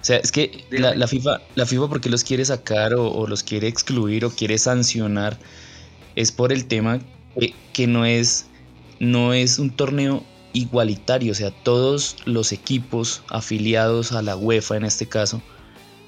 [0.00, 3.68] O sea, es que la, FIFA, la FIFA porque los quiere sacar o, los quiere
[3.68, 5.38] excluir o quiere sancionar
[6.16, 7.00] es por el tema
[7.72, 8.46] que, no es
[8.98, 14.84] no es un torneo igualitario, o sea, todos los equipos afiliados a la UEFA en
[14.84, 15.42] este caso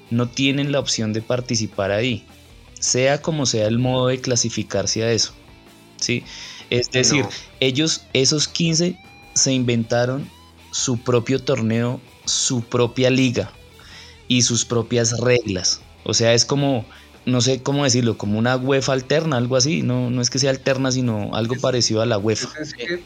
[0.09, 2.25] no tienen la opción de participar ahí,
[2.79, 5.33] sea como sea el modo de clasificarse a eso.
[5.97, 6.23] ¿sí?
[6.69, 7.25] Es decir,
[7.59, 8.97] ellos, esos 15,
[9.33, 10.29] se inventaron
[10.71, 13.51] su propio torneo, su propia liga
[14.27, 15.81] y sus propias reglas.
[16.05, 16.85] O sea, es como,
[17.25, 19.81] no sé cómo decirlo, como una UEFA alterna, algo así.
[19.81, 22.49] No, no es que sea alterna, sino algo parecido a la UEFA.
[22.55, 23.03] Pues es que,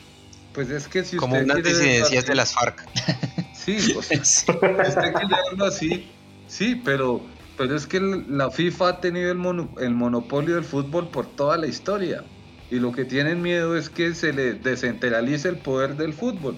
[0.53, 2.82] pues es que si como unas disidencias de las FARC.
[3.53, 4.45] Sí, pues, sí.
[4.49, 6.10] usted quiere así,
[6.47, 7.21] sí, pero,
[7.58, 11.67] pero es que la FIFA ha tenido el, el monopolio del fútbol por toda la
[11.67, 12.23] historia
[12.69, 16.58] y lo que tienen miedo es que se le descentralice el poder del fútbol.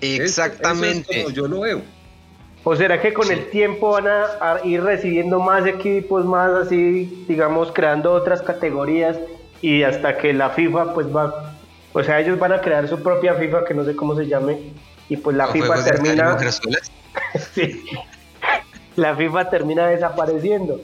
[0.00, 1.26] Exactamente.
[1.32, 1.82] yo lo veo.
[2.68, 7.70] ¿O será que con el tiempo van a, ir recibiendo más equipos, más así, digamos,
[7.70, 9.16] creando otras categorías
[9.62, 11.54] y hasta que la FIFA pues va,
[11.92, 14.58] o sea, ellos van a crear su propia FIFA que no sé cómo se llame
[15.08, 16.36] y pues la FIFA termina...
[17.54, 17.84] sí,
[18.96, 20.80] la FIFA termina desapareciendo.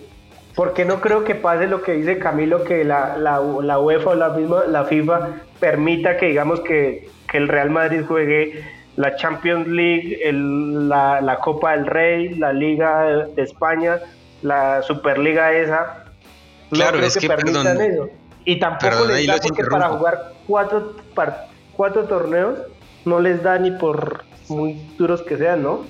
[0.55, 4.15] Porque no creo que pase lo que dice Camilo, que la, la, la UEFA o
[4.15, 9.67] la misma la FIFA permita que digamos que, que el Real Madrid juegue la Champions
[9.69, 14.01] League, el, la, la, Copa del Rey, la Liga de España,
[14.43, 16.05] la Superliga esa.
[16.71, 18.09] Claro, es que, permitan eso.
[18.45, 20.97] Y tampoco les da porque para jugar cuatro,
[21.73, 22.59] cuatro torneos
[23.05, 25.85] no les da ni por muy duros que sean, ¿no?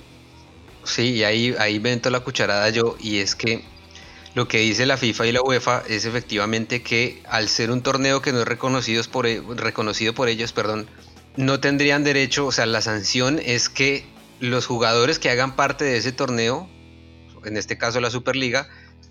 [0.84, 3.64] Sí, y ahí, ahí vento la cucharada yo, y es que
[4.34, 8.22] lo que dice la FIFA y la UEFA es efectivamente que al ser un torneo
[8.22, 10.86] que no es reconocido por, e, reconocido por ellos, perdón,
[11.36, 14.04] no tendrían derecho, o sea, la sanción es que
[14.40, 16.68] los jugadores que hagan parte de ese torneo,
[17.44, 18.68] en este caso la Superliga,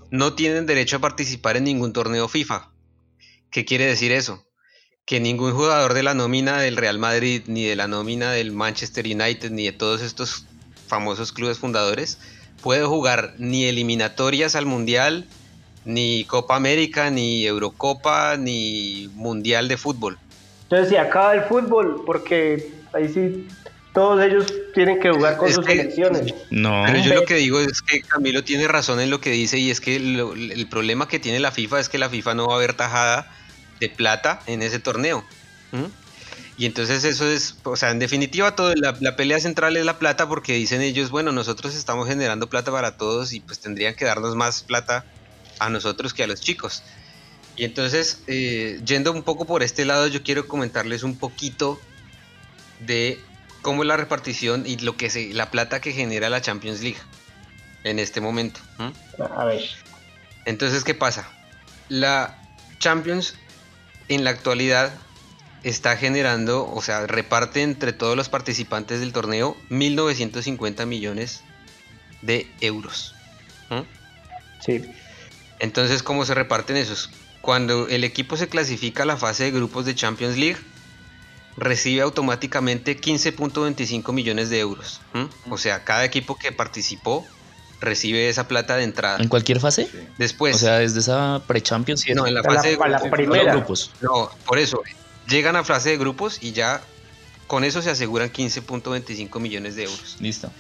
[0.10, 2.70] no tienen derecho a participar en ningún torneo FIFA.
[3.50, 4.46] ¿Qué quiere decir eso?
[5.06, 9.06] Que ningún jugador de la nómina del Real Madrid, ni de la nómina del Manchester
[9.06, 10.46] United, ni de todos estos
[10.88, 12.20] famosos clubes fundadores,
[12.62, 15.28] puede jugar ni eliminatorias al Mundial,
[15.86, 20.20] ni Copa América, ni Eurocopa, ni Mundial de Fútbol.
[20.72, 23.46] Entonces se acaba el fútbol, porque ahí sí
[23.94, 26.34] todos ellos tienen que jugar con sus selecciones.
[26.50, 26.84] No.
[26.86, 29.70] Pero yo lo que digo es que Camilo tiene razón en lo que dice y
[29.70, 32.56] es que el problema que tiene la FIFA es que la FIFA no va a
[32.56, 33.30] haber tajada
[33.82, 35.26] de plata en ese torneo.
[36.56, 40.30] Y entonces eso es, o sea, en definitiva todo, la, pelea central es la plata
[40.30, 44.38] porque dicen ellos, bueno, nosotros estamos generando plata para todos y pues tendrían que darnos
[44.38, 45.04] más plata
[45.60, 46.82] a nosotros que a los chicos.
[47.56, 51.80] Y entonces, eh, yendo un poco por este lado, yo quiero comentarles un poquito
[52.80, 53.20] de
[53.62, 57.00] cómo es la repartición y lo que se, la plata que genera la Champions League
[57.84, 58.60] en este momento.
[59.36, 59.62] A ver.
[60.46, 61.30] Entonces, ¿qué pasa?
[61.90, 62.38] La
[62.80, 63.36] Champions
[64.08, 64.94] en la actualidad
[65.64, 71.44] está generando, o sea, reparte entre todos los participantes del torneo 1.950 millones
[72.22, 73.16] de euros.
[74.66, 74.84] Sí.
[75.60, 77.10] Entonces, ¿cómo se reparten esos?
[77.42, 80.58] Cuando el equipo se clasifica a la fase de grupos de Champions League,
[81.58, 85.02] recibe automáticamente 15.25 millones de euros.
[85.50, 87.26] O sea, cada equipo que participó
[87.80, 89.18] recibe esa plata de entrada.
[89.20, 89.90] ¿En cualquier fase?
[90.18, 90.56] Después.
[90.56, 92.06] O sea, desde esa pre-Champions.
[92.16, 93.54] No, en la fase de la primera.
[93.56, 93.92] Grupos.
[94.02, 94.82] No, por eso
[95.28, 96.82] llegan a fase de grupos y ya
[97.48, 100.18] con eso se aseguran 15.25 millones de euros.
[100.20, 100.52] Listo.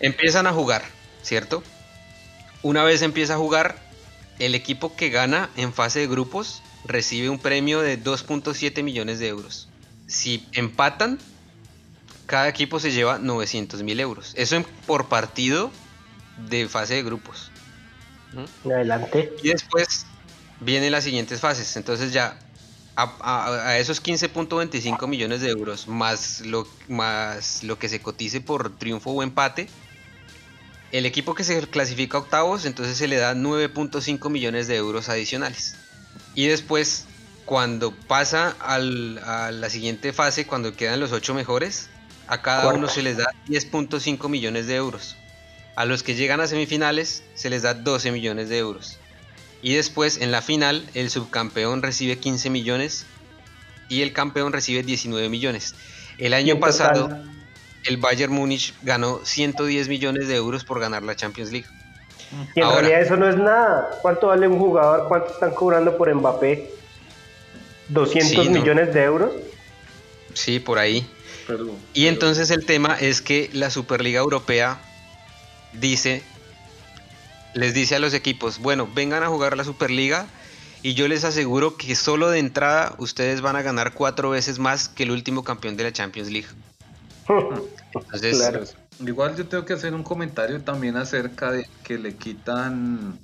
[0.00, 0.82] Empiezan a jugar,
[1.22, 1.62] ¿cierto?
[2.62, 3.78] Una vez empieza a jugar,
[4.38, 9.28] el equipo que gana en fase de grupos recibe un premio de 2.7 millones de
[9.28, 9.68] euros.
[10.06, 11.18] Si empatan,
[12.26, 14.32] cada equipo se lleva 900 mil euros.
[14.36, 15.70] Eso en- por partido
[16.48, 17.50] de fase de grupos.
[18.64, 19.32] Adelante.
[19.42, 20.06] Y después
[20.60, 21.76] vienen las siguientes fases.
[21.76, 22.38] Entonces ya
[22.96, 28.40] a, a- a esos 15.25 millones de euros más lo, más lo que se cotice
[28.40, 29.68] por triunfo o empate,
[30.92, 35.08] el equipo que se clasifica a octavos, entonces se le da 9.5 millones de euros
[35.08, 35.74] adicionales.
[36.34, 37.06] Y después,
[37.44, 41.88] cuando pasa al- a la siguiente fase, cuando quedan los ocho mejores,
[42.28, 42.78] a cada Cuarta.
[42.78, 45.16] uno se les da 10.5 millones de euros.
[45.74, 48.98] A los que llegan a semifinales se les da 12 millones de euros.
[49.62, 53.06] Y después en la final el subcampeón recibe 15 millones
[53.88, 55.74] y el campeón recibe 19 millones.
[56.18, 57.30] El año pasado total,
[57.84, 61.66] el Bayern Múnich ganó 110 millones de euros por ganar la Champions League.
[62.54, 62.80] Y en Ahora.
[62.80, 63.90] realidad eso no es nada.
[64.00, 65.06] ¿Cuánto vale un jugador?
[65.08, 66.70] ¿Cuánto están cobrando por Mbappé?
[67.88, 68.60] 200 Sí, no.
[68.60, 69.32] millones de euros.
[70.34, 71.06] Sí, por ahí.
[71.46, 74.80] Pero- Y entonces el tema es que la Superliga Europea
[75.74, 76.22] dice,
[77.54, 80.26] les dice a los equipos, bueno, vengan a jugar la Superliga
[80.82, 84.88] y yo les aseguro que solo de entrada ustedes van a ganar cuatro veces más
[84.88, 86.48] que el último campeón de la Champions League.
[87.94, 88.64] Entonces, Claro.
[89.00, 93.18] Igual yo tengo que hacer un comentario también acerca de que le quitan,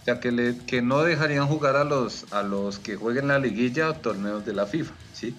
[0.00, 3.38] o sea, que, le, que no dejarían jugar a los, a los que jueguen la
[3.38, 5.34] liguilla o torneos de la FIFA, ¿sí?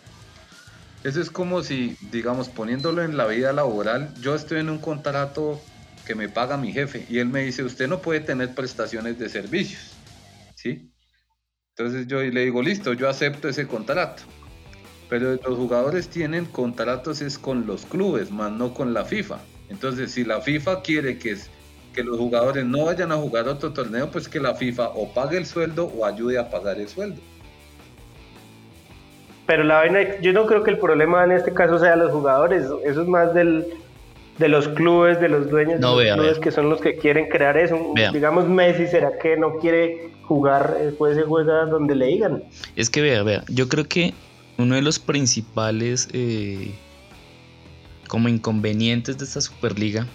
[1.04, 5.60] Eso es como si, digamos, poniéndolo en la vida laboral, yo estoy en un contrato
[6.06, 9.30] que me paga mi jefe y él me dice, usted no puede tener prestaciones de
[9.30, 9.94] servicios,
[10.56, 10.92] ¿sí?
[11.78, 14.24] Entonces yo le digo, listo, yo acepto ese contrato.
[15.12, 19.40] Pero los jugadores tienen contratos es con los clubes, más no con la FIFA.
[19.70, 21.36] Entonces, si la FIFA quiere que,
[21.94, 25.38] que los jugadores no vayan a jugar otro torneo, pues que la FIFA o pague
[25.38, 27.20] el sueldo o ayude a pagar el sueldo.
[29.48, 32.68] Pero la vaina, yo no creo que el problema en este caso sea los jugadores.
[32.86, 33.66] Eso es más del,
[34.38, 36.42] de los clubes, de los dueños No, de los vea, clubes vea.
[36.42, 37.78] que son los que quieren crear eso.
[37.94, 38.14] Vea.
[38.14, 40.74] Digamos Messi, ¿será que no quiere jugar?
[40.82, 42.44] Después se juega donde le digan.
[42.78, 44.14] Es que vea, vea, yo creo que
[44.62, 46.74] uno de los principales eh,
[48.08, 50.08] como inconvenientes de esta Superliga,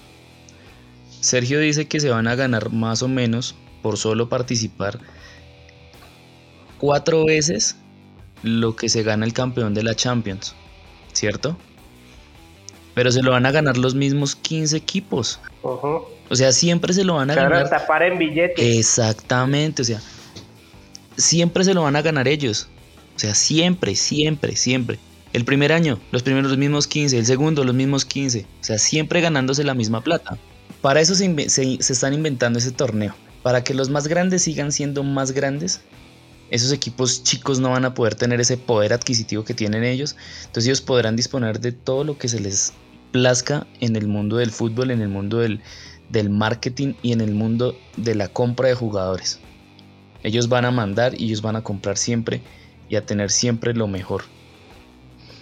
[1.21, 4.99] Sergio dice que se van a ganar más o menos por solo participar
[6.79, 7.77] cuatro veces
[8.43, 10.55] lo que se gana el campeón de la Champions,
[11.13, 11.57] ¿cierto?
[12.95, 15.41] Pero se lo van a ganar los mismos 15 equipos.
[15.63, 17.71] O sea, siempre se lo van a Se van a ganar.
[17.71, 18.79] tapar en billetes.
[18.79, 20.01] Exactamente, o sea,
[21.17, 22.69] siempre se lo van a ganar ellos.
[23.17, 24.99] O sea, siempre, siempre, siempre.
[25.33, 28.47] El primer año, los primeros los mismos 15, el segundo los mismos 15.
[28.61, 30.39] O sea, siempre ganándose la misma plata.
[30.83, 33.15] Para eso se, se- se están inventando ese torneo.
[33.43, 35.81] Para que los más grandes sigan siendo más grandes.
[36.51, 40.15] Esos equipos chicos no van a poder tener ese poder adquisitivo que tienen ellos.
[40.41, 42.73] Entonces ellos podrán disponer de todo lo que se les
[43.13, 45.61] plazca en el mundo del fútbol, en el mundo del,
[46.11, 49.41] del marketing y en el mundo de la compra de jugadores.
[50.23, 52.43] Ellos van a mandar y ellos van a comprar siempre
[52.89, 54.25] y a tener siempre lo mejor.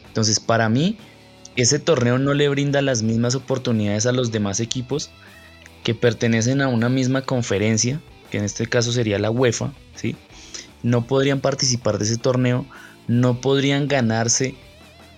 [0.07, 0.96] Entonces, para mí,
[1.57, 5.11] ese torneo no le brinda las mismas oportunidades a los demás equipos
[5.83, 10.16] que pertenecen a una misma conferencia, que en este caso sería la UEFA, ¿sí?
[10.83, 12.66] No podrían participar de ese torneo,
[13.07, 14.54] no podrían ganarse,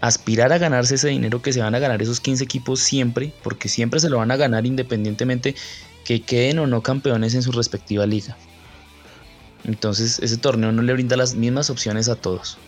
[0.01, 3.69] aspirar a ganarse ese dinero que se van a ganar esos 15 equipos siempre, porque
[3.69, 5.55] siempre se lo van a ganar independientemente
[6.05, 8.37] que queden o no campeones en su respectiva liga.
[9.67, 12.59] Entonces ese torneo no le brinda las mismas opciones a todos.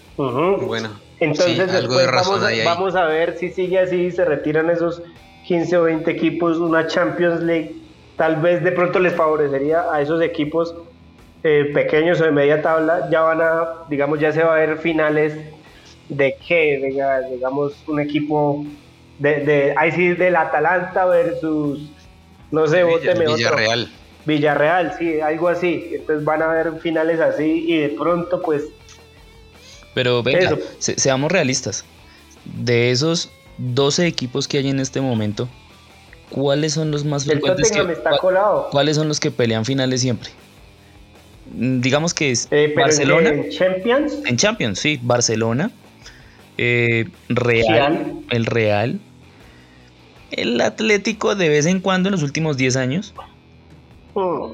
[0.67, 4.11] Bueno, Entonces sí, algo después de razón vamos, a, vamos a ver si sigue así,
[4.11, 5.01] se retiran esos
[5.47, 7.77] 15 o 20 equipos, una Champions League,
[8.17, 10.75] tal vez de pronto les favorecería a esos equipos
[11.45, 14.79] eh, pequeños o de media tabla, ya van a, digamos, ya se va a ver
[14.79, 15.35] finales
[16.09, 18.65] de qué, Diga- digamos, un equipo
[19.19, 21.93] de, de ahí sí, del Atalanta versus,
[22.51, 23.37] no sé, Villa- otro.
[23.37, 23.89] Villarreal.
[24.27, 25.91] Villarreal, sí, algo así.
[25.93, 28.65] Entonces van a haber finales así y de pronto pues
[29.95, 30.59] Pero venga, Eso.
[30.79, 31.85] se- seamos realistas.
[32.45, 35.49] De esos 12 equipos que hay en este momento,
[36.31, 37.73] ¿cuáles son los más frecuentes?
[37.73, 38.69] Que- está colado.
[38.71, 40.31] ¿Cuáles son los que pelean finales siempre?
[41.53, 43.31] Mm, Digamos que es Eh, Barcelona.
[43.31, 45.71] en Champions, En Champions, sí, Barcelona,
[46.59, 48.13] eh, Real, Real.
[48.31, 49.01] el Real,
[50.31, 53.15] el Atlético de vez en cuando en los últimos 10 años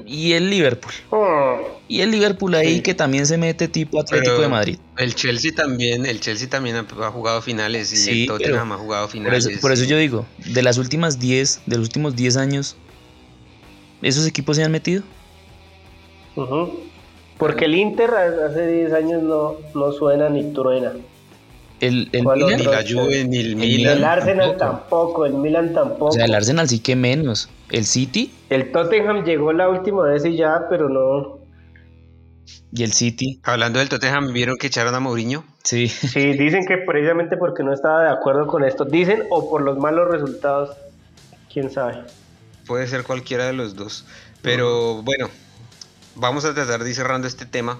[0.05, 0.93] y el Liverpool.
[1.11, 2.81] mm, Y el Liverpool ahí Sí.
[2.81, 4.79] que también se mete tipo Atlético Pero de Madrid.
[4.97, 9.05] El Chelsea también, el Chelsea también ha, jugado finales y Sí, el Tottenham ha jugado
[9.05, 9.45] Por finales.
[9.45, 12.75] eso, por eso yo digo, de las últimas 10, de los últimos 10 años,
[14.01, 15.03] ¿esos equipos se han metido?
[17.37, 20.93] Porque el Inter hace 10 años no, no suena ni truena.
[21.81, 23.97] El, el ¿Cuál Milan, Ni la Juve, ni el Milan.
[23.97, 24.77] El Arsenal tampoco.
[24.79, 26.05] tampoco, el Milan tampoco.
[26.05, 27.49] o sea, el Arsenal sí que menos.
[27.69, 31.39] El City El Tottenham llegó la última vez y ya, pero no.
[32.71, 35.43] y el City, Hablando del Tottenham, ¿vieron que echaron a Mourinho?
[35.63, 35.87] sí.
[35.87, 38.85] Sí, dicen que precisamente porque no estaba de acuerdo con esto.
[38.85, 40.77] Dicen o por los malos resultados.
[41.51, 42.03] Quién sabe.
[42.67, 44.05] Puede ser cualquiera de los dos.
[44.41, 45.29] Pero bueno,
[46.15, 47.79] vamos a tratar de ir cerrando este tema.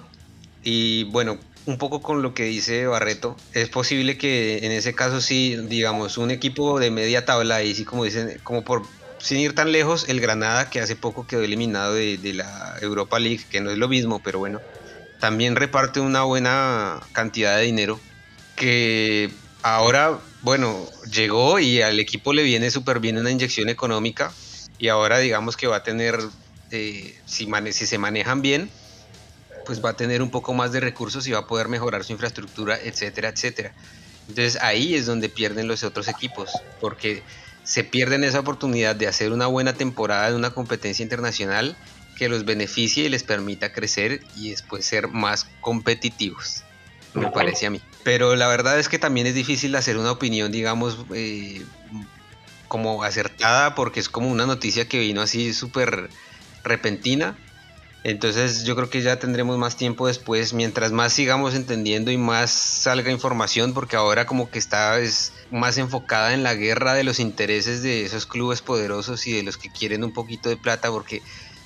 [0.64, 5.20] Y bueno, un poco con lo que dice Barreto, es posible que en ese caso
[5.20, 8.82] sí, digamos, un equipo de media tabla, y sí como dicen, como por
[9.18, 13.44] sin ir tan lejos, el Granada, que hace poco quedó eliminado de, la Europa League,
[13.50, 14.60] que no es lo mismo, pero bueno,
[15.20, 18.00] también reparte una buena cantidad de dinero
[18.54, 19.30] que
[19.62, 24.32] ahora, bueno, llegó y al equipo le viene súper bien una inyección económica
[24.78, 26.18] y ahora digamos que va a tener,
[26.70, 28.70] eh, si, si se manejan bien,
[29.64, 32.12] pues va a tener un poco más de recursos y va a poder mejorar su
[32.12, 33.72] infraestructura, etcétera, etcétera.
[34.28, 36.50] Entonces ahí es donde pierden los otros equipos,
[36.80, 37.22] porque
[37.66, 41.76] se pierden esa oportunidad de hacer una buena temporada en una competencia internacional
[42.16, 46.62] que los beneficie y les permita crecer y después ser más competitivos,
[47.12, 47.82] me parece a mí.
[48.04, 51.66] Pero la verdad es que también es difícil hacer una opinión, digamos, eh,
[52.68, 56.08] como acertada, porque es como una noticia que vino así súper
[56.62, 57.36] repentina.
[58.04, 62.50] Entonces yo creo que ya tendremos más tiempo después, mientras más sigamos entendiendo y más
[62.50, 67.18] salga información, porque ahora como que está es más enfocada en la guerra de los
[67.18, 71.22] intereses de esos clubes poderosos y de los que quieren un poquito de plata, porque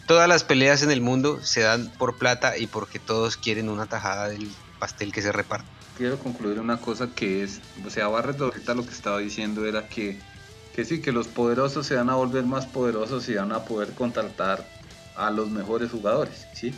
[0.06, 3.86] todas las peleas en el mundo se dan por plata y porque todos quieren una
[3.86, 5.68] tajada del pastel que se reparte.
[5.96, 9.88] Quiero concluir una cosa que es, o sea, Barreto ahorita lo que estaba diciendo era
[9.88, 10.18] que,
[10.74, 13.92] que sí, que los poderosos se van a volver más poderosos y van a poder
[13.92, 14.79] contratar
[15.16, 16.74] a los mejores jugadores, ¿sí?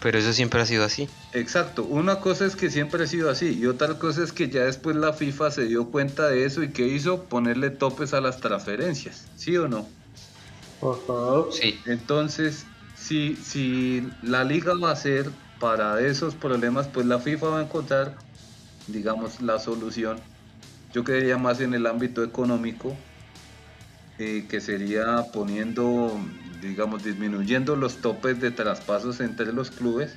[0.00, 1.08] Pero eso siempre ha sido así.
[1.32, 4.64] Exacto, una cosa es que siempre ha sido así y otra cosa es que ya
[4.64, 8.40] después la FIFA se dio cuenta de eso y que hizo ponerle topes a las
[8.40, 9.88] transferencias, ¿sí o no?
[10.82, 11.50] Ajá.
[11.50, 11.80] Sí.
[11.86, 17.58] Entonces, si, si la liga va a ser para esos problemas, pues la FIFA va
[17.60, 18.16] a encontrar,
[18.88, 20.20] digamos, la solución.
[20.92, 22.94] Yo creería más en el ámbito económico,
[24.18, 26.18] eh, que sería poniendo,
[26.64, 30.14] digamos, disminuyendo los topes de traspasos entre los clubes.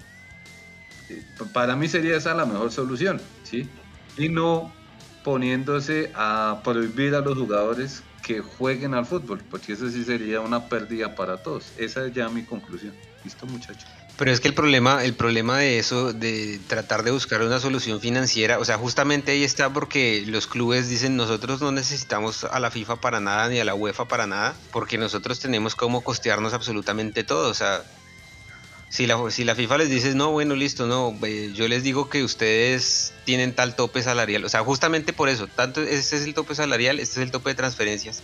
[1.10, 1.24] Eh,
[1.54, 3.70] Para mí sería esa la mejor solución, ¿sí?
[4.18, 4.74] Y no
[5.24, 10.68] poniéndose a prohibir a los jugadores que jueguen al fútbol, porque eso sí sería una
[10.70, 11.74] pérdida para todos.
[11.78, 12.93] Esa es ya mi conclusión.
[13.24, 13.97] ¿Listo, muchachos?
[14.18, 18.01] Pero es que el problema, el problema de eso, de tratar de buscar una solución
[18.01, 22.72] financiera, o sea, justamente ahí está porque los clubes dicen nosotros no necesitamos a la
[22.72, 27.24] FIFA para nada ni a la UEFA para nada, porque nosotros tenemos cómo costearnos absolutamente
[27.24, 27.47] todo.
[27.47, 27.84] O sea,
[28.89, 31.15] si la, si la FIFA les dice no, bueno, listo, no,
[31.53, 35.82] yo les digo que ustedes tienen tal tope salarial, o sea, justamente por eso, tanto
[35.82, 38.24] este es el tope salarial, este es el tope de transferencias.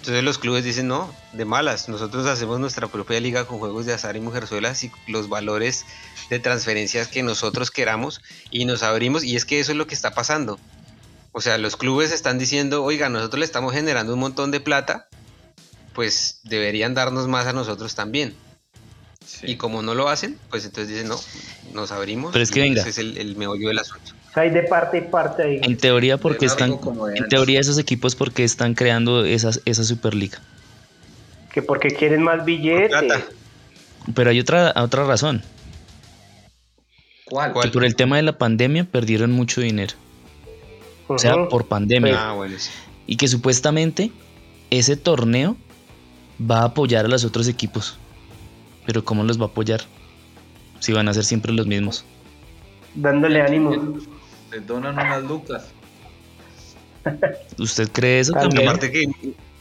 [0.00, 3.92] Entonces los clubes dicen, no, de malas, nosotros hacemos nuestra propia liga con juegos de
[3.92, 5.84] azar y mujerzuelas y los valores
[6.30, 9.94] de transferencias que nosotros queramos y nos abrimos y es que eso es lo que
[9.94, 10.58] está pasando.
[11.32, 15.06] O sea, los clubes están diciendo, oiga, nosotros le estamos generando un montón de plata,
[15.92, 18.34] pues deberían darnos más a nosotros también.
[19.42, 21.20] Y como no lo hacen, pues entonces dicen, no,
[21.74, 22.32] nos abrimos.
[22.32, 22.80] Pero es que y venga.
[22.80, 24.12] Ese es el, el meollo del asunto.
[24.30, 25.60] O sea, hay de parte y parte ahí.
[25.62, 26.78] En teoría, porque están,
[27.16, 30.38] en teoría esos equipos porque están creando esas, esa Superliga.
[31.52, 33.02] Que porque quieren más billetes.
[34.14, 35.42] Pero hay otra, otra razón.
[37.24, 37.52] ¿Cuál?
[37.60, 39.94] Que por el tema de la pandemia perdieron mucho dinero.
[41.08, 42.30] O sea, por pandemia.
[42.30, 42.70] Ah, bueno, sí.
[43.06, 44.12] Y que supuestamente
[44.70, 45.56] ese torneo
[46.40, 47.98] va a apoyar a los otros equipos.
[48.86, 49.80] Pero ¿cómo los va a apoyar?
[50.78, 52.04] Si van a ser siempre los mismos.
[52.94, 53.98] Dándole ánimo.
[54.52, 55.68] Les donan unas lucas.
[57.58, 58.68] ¿Usted cree eso También.
[58.68, 59.02] Aparte que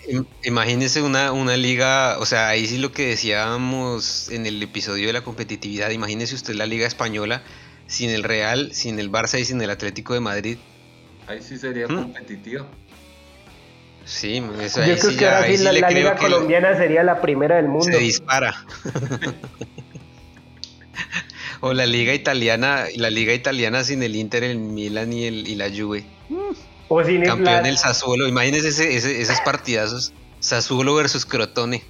[0.10, 5.08] im- imagínese una, una liga, o sea, ahí sí lo que decíamos en el episodio
[5.08, 7.42] de la competitividad, imagínese usted la liga española
[7.88, 10.58] sin el Real, sin el Barça y sin el Atlético de Madrid.
[11.28, 11.96] Ahí sí sería Hmm.
[12.04, 12.66] competitiva.
[14.06, 15.88] Sí, eso Yo ahí creo sí que ya- ahora ahí sí sí la, le la
[15.88, 17.84] creo liga que lo- colombiana sería la primera del mundo.
[17.86, 18.56] se dispara.
[21.62, 25.56] o la liga italiana, la liga italiana sin el Inter, el Milan y, el, y
[25.56, 26.06] la Juve.
[26.88, 30.14] O sin el- Campeón la- del Sassuolo, imagínese ese- ese- esos partidazos.
[30.40, 31.84] Sassuolo versus Crotone.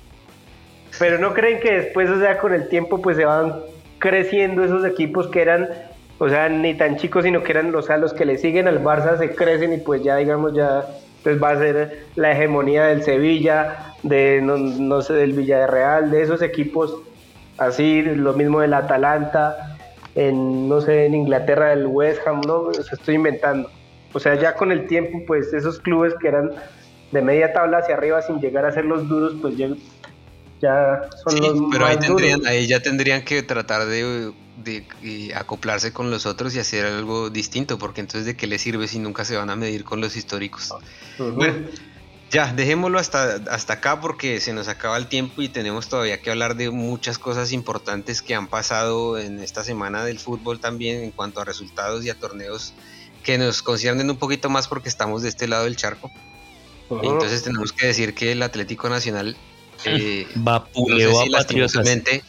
[0.97, 3.53] Pero no creen que después, o sea, con el tiempo, pues se van
[3.99, 5.69] creciendo esos equipos que eran,
[6.17, 8.83] o sea, ni tan chicos, sino que eran, o sea, los que le siguen al
[8.83, 10.85] Barça se crecen y pues ya, digamos, ya,
[11.23, 16.23] pues va a ser la hegemonía del Sevilla, de, no, no sé, del Villarreal, de
[16.23, 16.95] esos equipos
[17.59, 19.77] Así, lo mismo del Atalanta,
[20.15, 23.69] en, no sé, en Inglaterra del West Ham, no, se estoy inventando.
[24.13, 26.51] O sea, ya con el tiempo, pues esos clubes que eran
[27.11, 29.67] de media tabla hacia arriba sin llegar a ser los duros, pues ya,
[30.61, 32.51] ya son Sí, los pero ahí, más tendrían, duros.
[32.51, 34.31] ahí ya tendrían que tratar de,
[34.63, 38.87] de, acoplarse con los otros y hacer algo distinto, porque entonces de qué les sirve
[38.87, 40.73] si nunca se van a medir con los históricos.
[41.17, 41.53] Bueno,
[42.31, 46.29] ya, dejémoslo hasta, hasta acá porque se nos acaba el tiempo y tenemos todavía que
[46.29, 51.11] hablar de muchas cosas importantes que han pasado en esta semana del fútbol también en
[51.11, 52.73] cuanto a resultados y a torneos
[53.23, 56.11] que nos conciernen un poquito más porque estamos de este lado del charco.
[56.89, 57.03] Ujú.
[57.13, 59.35] Entonces tenemos que decir que el Atlético Nacional...
[59.85, 61.75] eh, no sé Vapuleó si a Patriotas.
[61.75, 62.23] lastimosamente,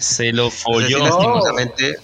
[0.00, 0.98] Se lo no sé si folló.
[0.98, 1.04] No.
[1.04, 1.96] lastimosamente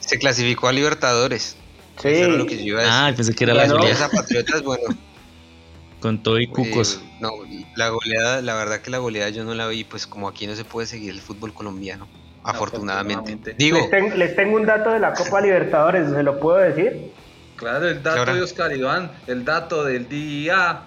[0.00, 1.56] se clasificó a Libertadores.
[2.00, 2.08] Sí.
[2.08, 2.96] Eso era lo que yo iba a decir.
[2.96, 4.84] Ah, pensé que era Las la goleadas a Patriotas, bueno,
[6.02, 7.00] Con todo y cucos.
[7.00, 7.30] Eh, no,
[7.76, 10.56] la goleada, la verdad que la goleada yo no la vi, pues como aquí no
[10.56, 12.08] se puede seguir el fútbol colombiano,
[12.42, 13.32] afortunadamente.
[13.32, 13.54] Afortunadamente.
[13.56, 17.12] Digo, Les, ten- les tengo un dato de la Copa Libertadores, ¿se lo puedo decir?
[17.54, 20.82] Claro, el dato de Oscar Iván, el dato del día.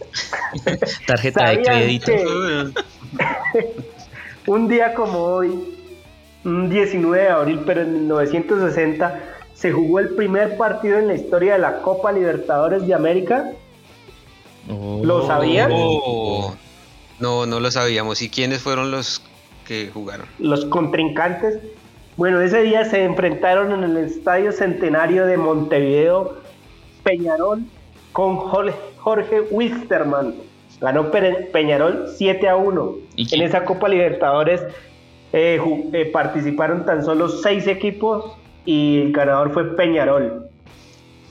[1.06, 2.12] Tarjeta de ¿Sabían crédito.
[4.46, 5.50] un día como hoy,
[6.44, 9.20] un 19 de abril, pero en 1960,
[9.52, 13.50] se jugó el primer partido en la historia de la Copa Libertadores de América?
[14.68, 15.70] ¿Lo sabían?
[15.72, 16.54] oh,
[17.18, 18.22] no, no lo sabíamos.
[18.22, 19.22] ¿Y quiénes fueron los
[19.66, 20.26] que jugaron?
[20.38, 21.58] Los contrincantes.
[22.16, 26.38] Bueno, ese día se enfrentaron en el Estadio Centenario de Montevideo
[27.02, 27.62] Peñarol
[28.12, 30.34] con Jorge, Wisterman.
[30.80, 32.94] Ganó Peñarol 7 a 1.
[33.16, 34.62] ¿Y En esa Copa Libertadores
[35.32, 35.60] eh,
[35.92, 38.32] eh, participaron tan solo 6 equipos
[38.64, 40.48] y el ganador fue Peñarol.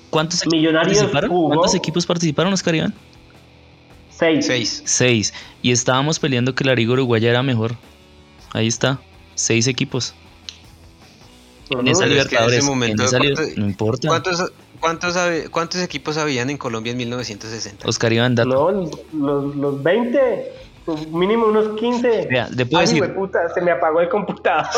[0.10, 1.30] ¿Cuántos equipos Millonarios participaron?
[1.30, 1.48] jugó.
[1.48, 2.94] ¿Cuántos equipos participaron, Oscar Iván?
[4.18, 4.46] 6.
[4.46, 4.82] Seis.
[4.86, 5.34] Seis.
[5.62, 7.76] Y estábamos peleando que la Liga Uruguaya era mejor.
[8.54, 9.00] Ahí está.
[9.36, 10.14] Seis equipos.
[11.70, 12.58] En esa Pero es que en Libertadores.
[12.60, 14.08] ese momento, en esa li- ¿cuánto- no importa.
[14.08, 14.52] ¿Cuántos,
[15.52, 17.88] cuántos, equipos habían en Colombia en 1960?
[17.88, 18.50] Oscar Iván, dato.
[18.50, 20.52] No, los, los 20,
[21.12, 22.28] mínimo unos 15.
[22.30, 24.70] Vea, le puedo Ay, decir- hueputa, se me apagó el computador.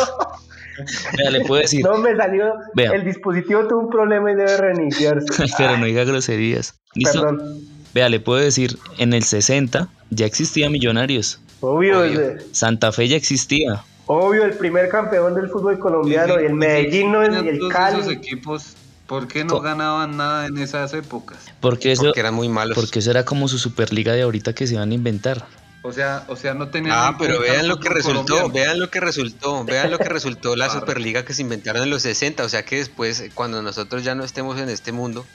[1.17, 1.83] Vea, le puedo decir.
[1.83, 2.53] No me salió.
[2.73, 2.91] Vea.
[2.93, 5.27] El dispositivo tuvo un problema y debe reiniciarse.
[5.57, 6.73] Pero no diga groserías.
[6.95, 7.21] ¿Listo?
[7.21, 7.59] Perdón.
[7.93, 8.77] Vea, le puedo decir.
[8.97, 11.39] En el 60 ya existía Millonarios.
[11.61, 12.35] Obvio, Obvio.
[12.51, 13.83] Santa Fe ya existía.
[14.05, 17.99] obvio, el primer campeón del fútbol colombiano y el Medellín no, y el Cali.
[17.99, 18.75] esos equipos,
[19.07, 21.39] ¿por qué no ganaban nada en esas épocas?
[21.59, 22.75] Porque eso, Porque eran muy malos.
[22.75, 25.45] porque eso era como su Superliga de ahorita que se van a inventar.
[25.83, 26.93] O sea, o sea, no tenían.
[26.95, 28.53] Ah, pero vean lo que resultó, colombiano.
[28.53, 30.69] vean lo que resultó, vean lo que resultó la.
[30.79, 34.23] Superliga que se inventaron en los 60, o sea que después, cuando nosotros ya no
[34.23, 35.25] estemos en este mundo,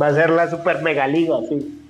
[0.00, 1.82] Va a ser la super megaliga, sí.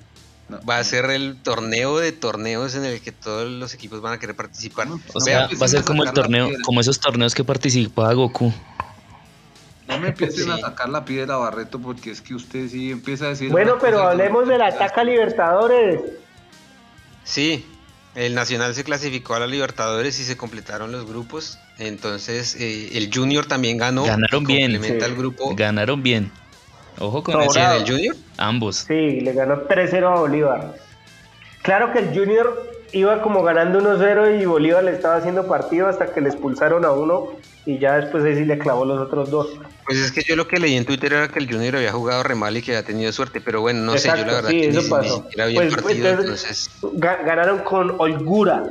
[0.69, 4.19] Va a ser el torneo de torneos en el que todos los equipos van a
[4.19, 4.87] querer participar.
[4.89, 7.45] No, O No sea, va a ser a como el torneo, como esos torneos que
[7.45, 8.53] participaba Goku.
[9.87, 10.61] No me empiecen a Sí.
[10.63, 13.51] sacar la piedra, Barreto, porque es que usted sí empieza a decir.
[13.51, 14.53] Bueno, pero y hablemos otra.
[14.53, 16.01] de la Taca Libertadores.
[17.25, 17.65] Sí,
[18.15, 23.11] el Nacional se clasificó a la Libertadores y se completaron los grupos, entonces eh, el
[23.13, 24.05] Junior también ganó.
[24.05, 24.73] Ganaron bien.
[24.73, 25.11] Complementa Sí.
[25.13, 25.55] el grupo.
[25.55, 26.31] Ganaron bien.
[27.01, 27.53] Ojo con No, eso.
[27.53, 27.81] ¿Quién, bravo.
[27.81, 28.17] el Junior?
[28.39, 28.77] Ambos.
[28.87, 30.75] Sí, le ganó 3-0 a Bolívar.
[31.63, 36.13] Claro que el Junior iba como ganando 1-0 y Bolívar le estaba haciendo partido hasta
[36.13, 37.29] que le expulsaron a uno
[37.67, 39.49] y ya después ahí sí le clavó los otros dos.
[39.85, 42.23] Pues es que yo lo que leí en Twitter era que el Junior había jugado
[42.23, 44.61] re mal y que había tenido suerte, pero bueno, no sé, yo la verdad sí,
[44.61, 45.17] que eso ni pasó.
[45.29, 47.01] siquiera Pues, partido, entonces, entonces...
[47.01, 48.63] Ga- ganaron con holgura.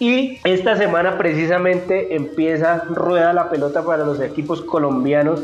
[0.00, 5.40] Y esta semana precisamente empieza, rueda la pelota para los equipos colombianos.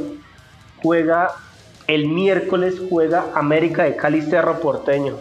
[0.83, 1.31] Juega
[1.87, 5.17] el miércoles, juega América de Cali Cerro Porteño.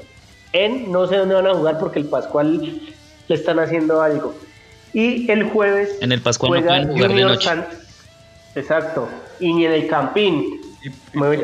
[0.54, 2.82] En no sé dónde van a jugar porque el Pascual
[3.28, 4.36] le están haciendo algo.
[4.94, 7.48] Y el jueves En el Pascual no juega jugar de noche.
[7.48, 7.68] San-
[8.56, 9.08] Exacto.
[9.40, 10.60] Y ni en el Campín.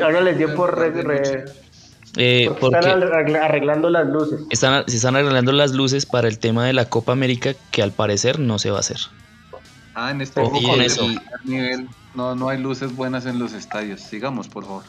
[0.02, 1.44] Ahora les dio por re-.
[2.18, 4.40] Eh, porque están porque arreglando las luces.
[4.50, 7.92] están, se están arreglando las luces para el tema de la Copa América que al
[7.92, 8.96] parecer no se va a hacer.
[9.94, 11.06] Ah, en este con eso.
[11.44, 14.00] nivel no, no hay luces buenas en los estadios.
[14.00, 14.84] Sigamos, por favor.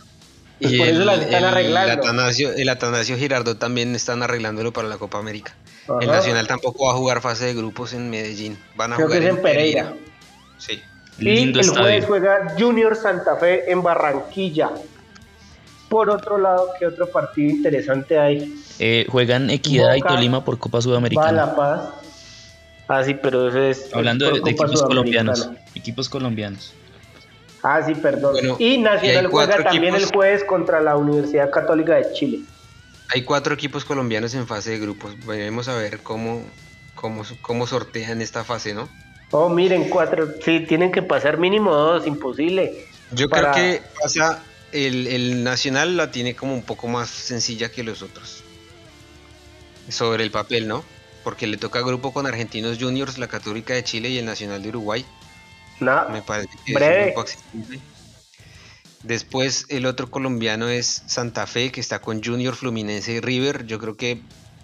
[0.60, 1.94] Pues por eso las están arreglando.
[1.94, 5.56] El Atanasio, el Atanasio Girardot también están arreglándolo para la Copa América.
[6.02, 6.08] El.
[6.08, 8.58] Nacional tampoco va a jugar fase de grupos en Medellín.
[8.76, 9.94] Van a Creo que jugar es en Pereira.
[10.58, 10.82] Sí.
[11.20, 14.72] Y el jueves juega Junior Santa Fe en Barranquilla.
[15.90, 18.62] Por otro lado, ¿qué otro partido interesante hay?
[18.80, 21.32] Eh, juegan Equidad y Tolima por Copa Sudamericana.
[21.32, 21.90] La Paz.
[22.88, 23.94] Ah, sí, pero eso es.
[23.94, 25.40] Hablando de, equipos colombianos.
[25.40, 25.72] Sudamericana.
[25.76, 26.74] Equipos colombianos.
[27.70, 28.32] Ah, sí, perdón.
[28.34, 30.04] Bueno, y Nacional juega también equipos.
[30.12, 32.40] el jueves contra la Universidad Católica de Chile.
[33.14, 35.18] Hay cuatro equipos colombianos en fase de grupos.
[35.26, 36.44] Veremos a ver cómo,
[36.96, 38.88] cómo, cómo sortean esta fase, ¿no?
[39.32, 40.30] Oh, miren, cuatro.
[40.46, 42.86] Sí, tienen que pasar mínimo dos, imposible.
[43.12, 44.42] Yo Para- creo que pasa,
[44.72, 48.44] el, el Nacional la tiene como un poco más sencilla que los otros.
[49.90, 50.86] Sobre el papel, ¿no?
[51.26, 54.70] Porque le toca grupo con Argentinos Juniors, la Católica de Chile y el Nacional de
[54.70, 55.06] Uruguay.
[55.80, 56.94] No, Me parece que Breve.
[56.94, 57.80] es un grupo accesible.
[59.04, 63.66] Después el otro colombiano es Santa Fe, que está con Junior, Fluminense y River.
[63.66, 64.22] Yo creo que...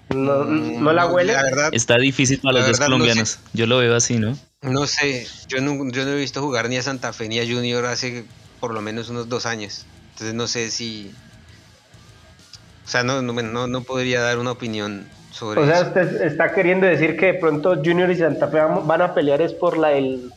[0.10, 1.34] no, mm, no la huele.
[1.34, 3.40] La verdad, Está difícil para los dos no colombianos.
[3.54, 4.38] Yo lo veo así, ¿no?
[4.62, 5.28] no sé.
[5.48, 8.26] Yo no, yo no he visto jugar ni a Santa Fe ni a Junior hace
[8.60, 9.86] por lo menos unos dos años.
[10.14, 11.14] Entonces no sé si...
[12.86, 15.88] O sea, no, no, no, no podría dar una opinión sobre O sea, eso.
[15.88, 19.54] usted está queriendo decir que de pronto Junior y Santa Fe van a pelear es
[19.54, 20.32] por la el,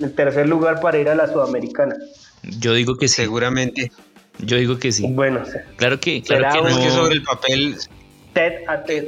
[0.00, 1.94] el tercer lugar para ir a la Sudamericana.
[2.42, 3.16] Yo digo que sí.
[3.16, 3.90] Seguramente.
[4.38, 5.06] Yo digo que sí.
[5.08, 5.40] Bueno,
[5.76, 7.76] Claro que, claro que Pero es que no, sobre el papel
[8.34, 9.06] Ted a Ted.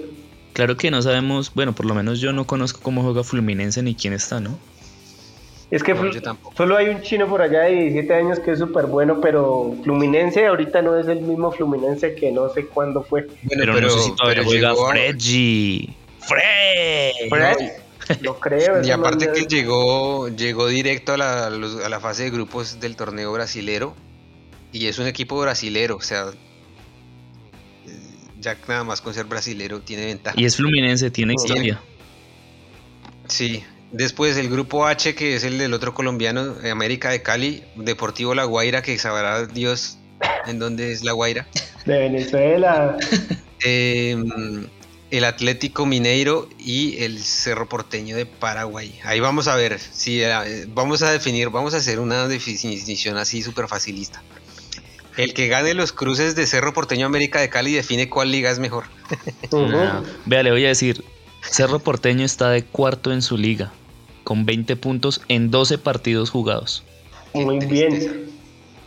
[0.55, 3.95] claro que no sabemos, bueno, por lo menos yo no conozco cómo juega Fluminense ni
[3.95, 4.59] quién está, ¿no?
[5.71, 6.57] Es que No, Flu- yo tampoco.
[6.57, 10.47] solo hay un chino por allá de 17 años que es súper bueno, pero Fluminense
[10.47, 13.27] ahorita no es el mismo Fluminense que no sé cuándo fue.
[13.43, 15.95] Bueno, pero, no sé si todavía pero juega llegó a- Fredgy.
[16.21, 17.29] Fred.
[17.29, 17.57] Fred,
[18.21, 18.83] lo creo.
[18.85, 22.97] Y aparte no- que llegó, llegó directo a la, a la fase de grupos del
[22.97, 23.95] torneo brasilero.
[24.73, 26.27] Y es un equipo brasilero, o sea.
[27.87, 27.91] eh,
[28.41, 30.39] Ya nada más con ser brasilero tiene ventaja.
[30.39, 31.81] Y es Fluminense, tiene historia.
[33.29, 33.65] Sí.
[33.91, 38.35] Después el grupo H, que es el del otro colombiano, eh, América de Cali, Deportivo
[38.35, 39.97] La Guaira, que sabrá Dios
[40.47, 41.47] en dónde es La Guaira.
[41.87, 42.97] De Venezuela.
[43.65, 44.15] Eh,
[45.11, 48.99] el Atlético Mineiro y el Cerro Porteño de Paraguay.
[49.05, 53.43] Ahí vamos a ver si eh, vamos a definir, vamos a hacer una definición así
[53.43, 54.23] súper facilista.
[55.17, 58.59] El que gane los cruces de Cerro Porteño América de Cali define cuál liga es
[58.59, 58.85] mejor.
[59.53, 61.03] Ah, Vea, le voy a decir,
[61.41, 63.73] Cerro Porteño está de cuarto en su liga,
[64.25, 66.85] con 20 puntos en 12 partidos jugados.
[67.33, 68.31] Muy bien.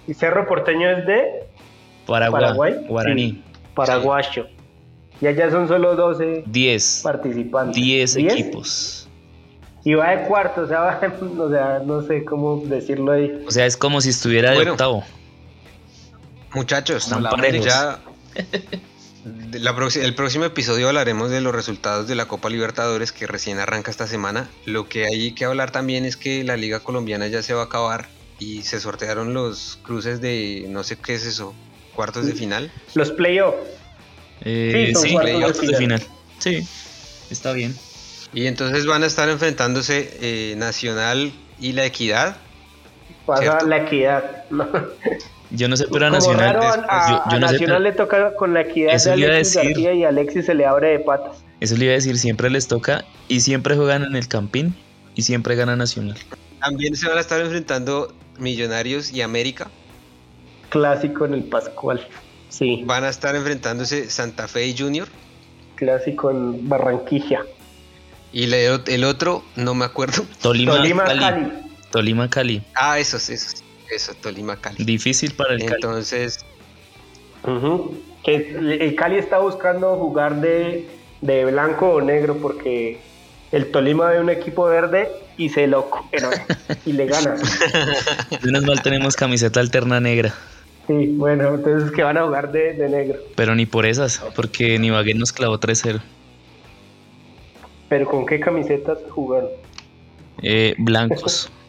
[0.08, 1.24] Y Cerro Porteño es de
[2.06, 2.74] Paraguay, Paraguay.
[2.88, 3.44] Guaraní, Sí,
[3.74, 4.48] Paraguayo.
[5.22, 7.76] Y allá son solo 12 10, participantes.
[7.76, 8.34] 10 ¿Diez?
[8.34, 9.08] equipos.
[9.84, 11.00] Y va de cuarto, o sea, va-
[11.40, 13.44] o sea, no sé cómo decirlo ahí.
[13.48, 15.04] O sea, es como si estuviera de octavo.
[16.54, 17.66] Muchachos, Están parejos.
[17.66, 18.00] ya
[19.54, 23.92] la el próximo episodio hablaremos de los resultados de la Copa Libertadores que recién arranca
[23.92, 24.50] esta semana.
[24.66, 27.66] Lo que hay que hablar también es que la Liga Colombiana ya se va a
[27.66, 28.08] acabar
[28.40, 31.54] y se sortearon los cruces de no sé qué es eso,
[31.96, 32.72] cuartos de final.
[32.96, 33.58] Los playoffs.
[34.44, 36.02] Eh, Sí, sí, de final.
[36.40, 36.68] Sí,
[37.30, 37.76] está bien.
[38.34, 42.38] Y entonces van a estar enfrentándose eh, Nacional y la Equidad.
[43.26, 43.68] Pasa Cierto.
[43.68, 44.46] la equidad.
[44.50, 44.68] ¿no?
[45.52, 46.56] Yo no sé, pero a Nacional.
[46.56, 48.62] raro, a, después- a- yo, yo a no sé, Nacional pero le toca con la
[48.62, 49.70] equidad Eso de le iba a Alexis decir.
[49.74, 51.38] García y Alexis se le abre de patas.
[51.60, 54.76] eso le iba a decir, siempre les toca y siempre juegan en el Campín
[55.14, 56.18] y siempre gana Nacional.
[56.62, 59.70] También se van a estar enfrentando Millonarios y América.
[60.70, 62.08] Clásico en el Pascual.
[62.52, 65.08] Sí, Van a estar enfrentándose Santa Fe y Junior.
[65.76, 67.40] clásico en Barranquilla.
[68.34, 70.24] Y le- el otro, no me acuerdo.
[70.42, 71.20] Tolima, Tolima, Cali.
[71.20, 71.52] Cali.
[71.92, 72.62] Tolima, Cali.
[72.76, 73.64] Ah, esos, esos.
[73.90, 74.84] Eso, Tolima Cali.
[74.86, 75.74] Difícil para el Cali.
[75.76, 76.40] Entonces,
[77.44, 77.98] Ujú.
[78.24, 78.36] Que
[78.80, 80.88] el Cali está buscando jugar de,
[81.22, 83.00] de blanco o negro porque
[83.52, 86.30] el Tolima ve un equipo verde y se lo pero,
[86.86, 87.36] y le gana.
[88.44, 90.36] Menos mal tenemos camiseta alterna negra.
[90.88, 93.20] Sí, bueno, entonces que van a jugar de, de negro.
[93.36, 96.02] Pero ni por esas, porque Nibagué nos clavó 3-0.
[97.90, 99.50] Pero ¿con qué camisetas jugaron?
[100.42, 101.52] Eh, blancos.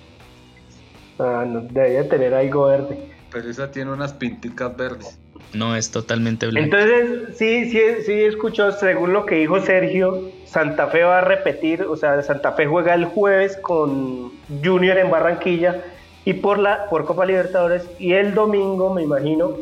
[1.18, 2.98] Ah, no, debería tener algo verde.
[3.30, 5.18] Pero esa tiene unas pinticas verdes.
[5.52, 6.64] No, es totalmente blanco.
[6.64, 11.82] Entonces, sí, sí, sí escuchó, según lo que dijo Sergio, Santa Fe va a repetir,
[11.82, 14.32] o sea, Santa Fe juega el jueves con
[14.64, 15.82] Junior en Barranquilla
[16.24, 19.56] y por la por Copa Libertadores y el domingo, me imagino,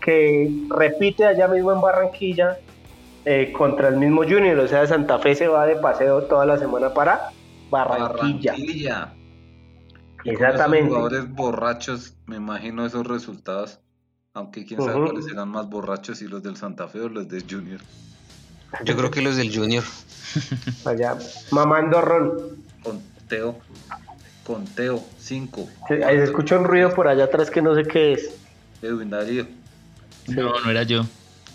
[0.00, 2.58] que repite allá mismo en Barranquilla
[3.24, 6.58] eh, contra el mismo Junior, o sea, Santa Fe se va de paseo toda la
[6.58, 7.30] semana para
[7.70, 8.52] Barranquilla.
[8.52, 9.14] Barranquilla.
[10.24, 10.78] Y con Exactamente.
[10.86, 13.80] esos jugadores borrachos, me imagino esos resultados.
[14.32, 17.40] Aunque quién sabe cuáles serán más borrachos, si los del Santa Fe o los de
[17.48, 17.80] Junior.
[18.84, 19.84] yo creo que los del Junior.
[20.84, 21.16] Allá,
[21.50, 22.32] mamando ron.
[22.82, 23.56] Conteo.
[24.44, 25.02] Conteo.
[25.18, 25.68] 5.
[25.88, 28.30] Se, ahí se escucha un ruido por allá atrás que no sé qué es.
[28.82, 29.46] Edwin Darío.
[30.28, 31.04] No, no era yo.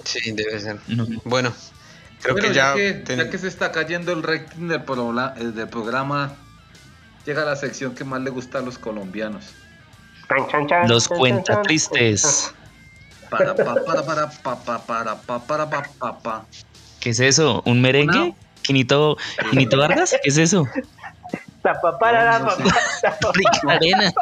[0.03, 0.77] Sí, debe ser.
[0.87, 1.05] No.
[1.25, 1.53] Bueno,
[2.21, 2.73] creo Bueno, que ya.
[2.73, 6.33] que, ten- ya que se está cayendo el rating del, programa- eh, del programa,
[7.25, 9.45] llega la sección que más le gusta a los colombianos.
[10.87, 12.53] Los cuenta tristes.
[13.29, 16.45] Para, pa, para, para, pa, pa, para, pa, para, pa, pa, pa.
[16.99, 17.61] ¿Qué es eso?
[17.65, 18.33] ¿Un merengue?
[18.61, 19.17] ¿Quinito,
[19.49, 20.15] ¿Quinito Vargas?
[20.23, 20.67] ¿Qué es eso?
[21.61, 22.63] Tapapara, No, no sé.
[22.63, 23.31] papá.
[23.33, 24.13] Rica arena.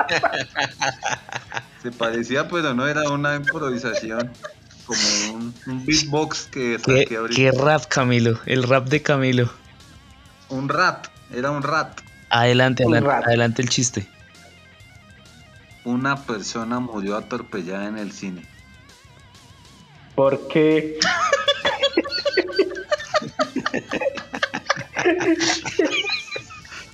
[1.82, 4.32] Se parecía, pero no era una improvisación.
[4.86, 5.00] Como
[5.36, 8.40] un, un beatbox que ¿Qué, qué rap, Camilo.
[8.46, 9.52] El rap de Camilo.
[10.50, 11.06] Un rap.
[11.34, 12.00] Era un rap.
[12.30, 13.28] Adelante, Un adelante, rap.
[13.28, 14.08] adelante el chiste.
[15.84, 18.48] Una persona murió atropellada en el cine.
[20.16, 20.98] Porque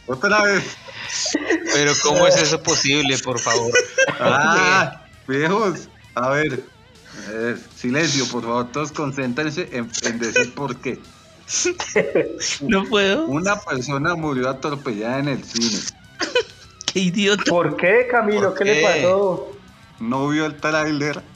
[0.08, 0.78] Otra vez.
[1.74, 3.72] Pero ¿cómo es eso posible, por favor?
[4.20, 5.90] Ah, viejos.
[6.16, 6.64] A ver.
[7.28, 8.72] A ver, silencio, por favor.
[8.72, 11.00] Todos concéntrense en, en decir por qué.
[12.62, 13.26] No puedo.
[13.26, 15.80] Una persona murió atropellada en el cine.
[16.92, 17.44] Qué idiota.
[17.50, 18.50] ¿Por qué, Camilo?
[18.50, 19.52] ¿Por ¿Qué, le pasó?
[20.00, 21.22] No vio el tráiler.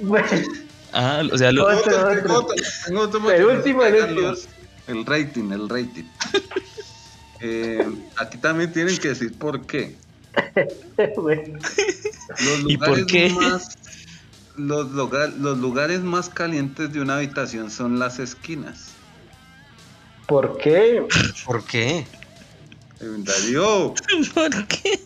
[0.00, 0.28] Bueno,
[0.92, 2.34] Ah, o sea, lo, Otro, Tengo otro.
[2.38, 2.54] otro,
[2.86, 4.32] tengo otro El último, el último.
[4.86, 6.04] El rating, el rating.
[7.42, 7.86] Eh,
[8.18, 9.96] aquí también tienen que decir por qué.
[11.16, 11.58] bueno.
[12.38, 13.30] Los ¿Y por lugares qué?
[13.30, 13.78] más-
[14.56, 18.88] los, lugar- los lugares más calientes de una habitación son las esquinas.
[20.26, 21.06] ¿Por qué?
[21.46, 22.06] ¿Por qué?
[23.00, 23.94] Darío,
[24.34, 25.00] ¿por qué?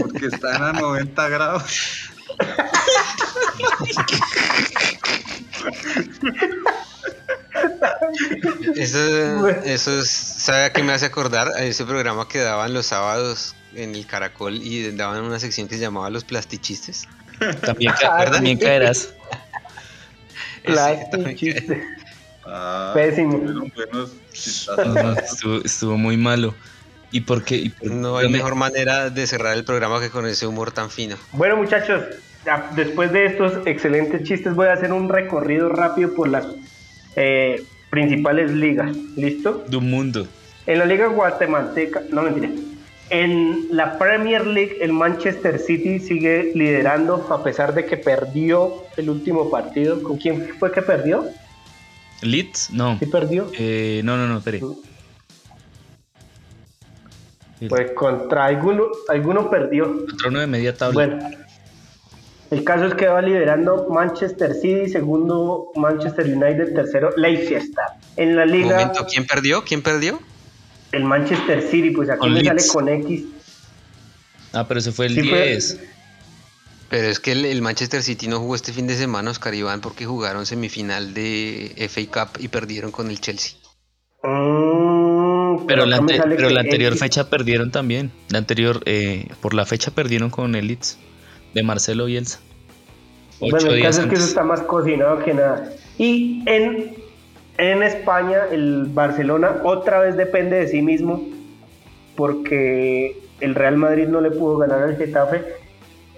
[0.00, 1.64] porque están a 90 grados.
[8.76, 11.48] Eso, eso es, ¿sabe a qué me hace acordar?
[11.56, 15.76] A ese programa que daban los sábados en el Caracol y daban una sección que
[15.76, 17.06] se llamaba Los Plastichistes.
[17.62, 19.12] También, ca- también caerás.
[21.36, 21.84] Chiste.
[22.46, 23.42] Ah, Pésimo.
[24.32, 26.54] estuvo, estuvo muy malo.
[27.10, 27.56] ¿Y por qué?
[27.56, 30.90] ¿Y por- No hay mejor manera de cerrar el programa que con ese humor tan
[30.90, 31.16] fino.
[31.32, 32.02] Bueno, muchachos,
[32.76, 36.46] después de estos excelentes chistes, voy a hacer un recorrido rápido por las
[37.16, 38.96] eh, principales ligas.
[39.16, 39.64] ¿Listo?
[39.68, 40.26] De un mundo.
[40.66, 42.50] En la liga guatemalteca, no mentira.
[43.10, 49.10] En la Premier League, el Manchester City sigue liderando a pesar de que perdió el
[49.10, 50.02] último partido.
[50.02, 51.24] ¿Con quién fue que perdió?
[52.22, 52.70] ¿Leeds?
[52.70, 52.98] No.
[52.98, 53.50] ¿Sí perdió?
[53.58, 54.60] Eh, no, no, no, espere.
[57.68, 60.06] Pues contra alguno, alguno perdió.
[60.18, 60.94] trono de media tabla.
[60.94, 61.30] Bueno,
[62.54, 67.84] el caso es que va liderando Manchester City, segundo Manchester United, tercero Leicester.
[68.16, 69.64] En la liga, momento, ¿quién perdió?
[69.64, 70.20] ¿Quién perdió?
[70.92, 73.24] el Manchester City, pues aquí me sale con X.
[74.52, 75.80] Ah, pero ese fue el Sí, fue- 10.
[76.88, 79.80] Pero es que el, el Manchester City no jugó este fin de semana, Oscar Iván,
[79.80, 83.58] porque jugaron semifinal de FA Cup y perdieron con el Chelsea.
[84.22, 87.00] Mm, Pero, la, ante- pero anterior X.
[87.00, 88.12] fecha perdieron también.
[88.28, 90.98] La anterior, eh, por la fecha perdieron con el Leeds
[91.54, 92.40] de Marcelo Bielsa.
[93.40, 95.70] Ocho Bueno, el caso es que eso está más cocinado que nada.
[95.98, 96.94] Y en,
[97.58, 101.24] en España, el Barcelona otra vez depende de sí mismo
[102.16, 105.42] porque el Real Madrid no le pudo ganar al Getafe.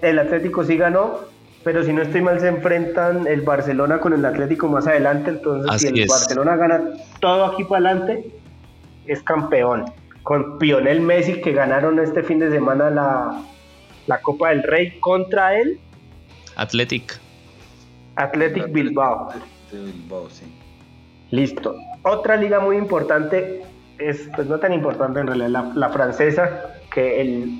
[0.01, 1.21] El Atlético sí ganó,
[1.63, 5.31] pero si no estoy mal, se enfrentan el Barcelona con el Atlético más adelante.
[5.31, 6.09] Entonces, Así si el es.
[6.09, 6.81] Barcelona gana
[7.19, 8.31] todo aquí para adelante,
[9.07, 9.85] es campeón.
[10.21, 13.41] Con Pionel Messi que ganaron este fin de semana la,
[14.07, 15.79] la Copa del Rey contra él.
[16.55, 17.19] Athletic.
[18.15, 19.29] Athletic Bilbao.
[19.71, 20.45] De Bilbao, sí.
[21.31, 21.75] Listo.
[22.03, 23.61] Otra liga muy importante
[23.99, 27.59] es, pues no tan importante en realidad, la, la francesa, que el,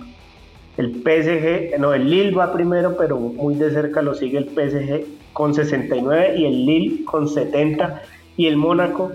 [0.78, 5.06] el PSG, no, el Lille va primero, pero muy de cerca lo sigue el PSG
[5.34, 8.02] con 69 y el Lille con 70
[8.38, 9.12] y el Mónaco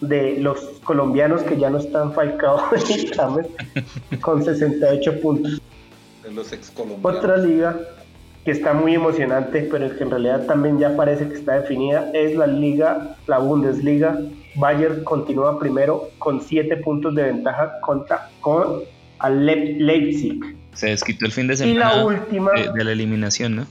[0.00, 3.46] de los colombianos que ya no están falcados ni James,
[4.20, 5.60] con 68 puntos.
[6.24, 7.18] De los excolombianos.
[7.18, 7.78] Otra liga
[8.44, 12.34] que está muy emocionante, pero que en realidad también ya parece que está definida, es
[12.36, 14.18] la liga, la Bundesliga.
[14.56, 18.82] Bayern continúa primero con 7 puntos de ventaja contra con
[19.18, 20.40] al Leipzig.
[20.74, 23.66] Se desquitó el fin de Y semana la última, de, de la eliminación, ¿no?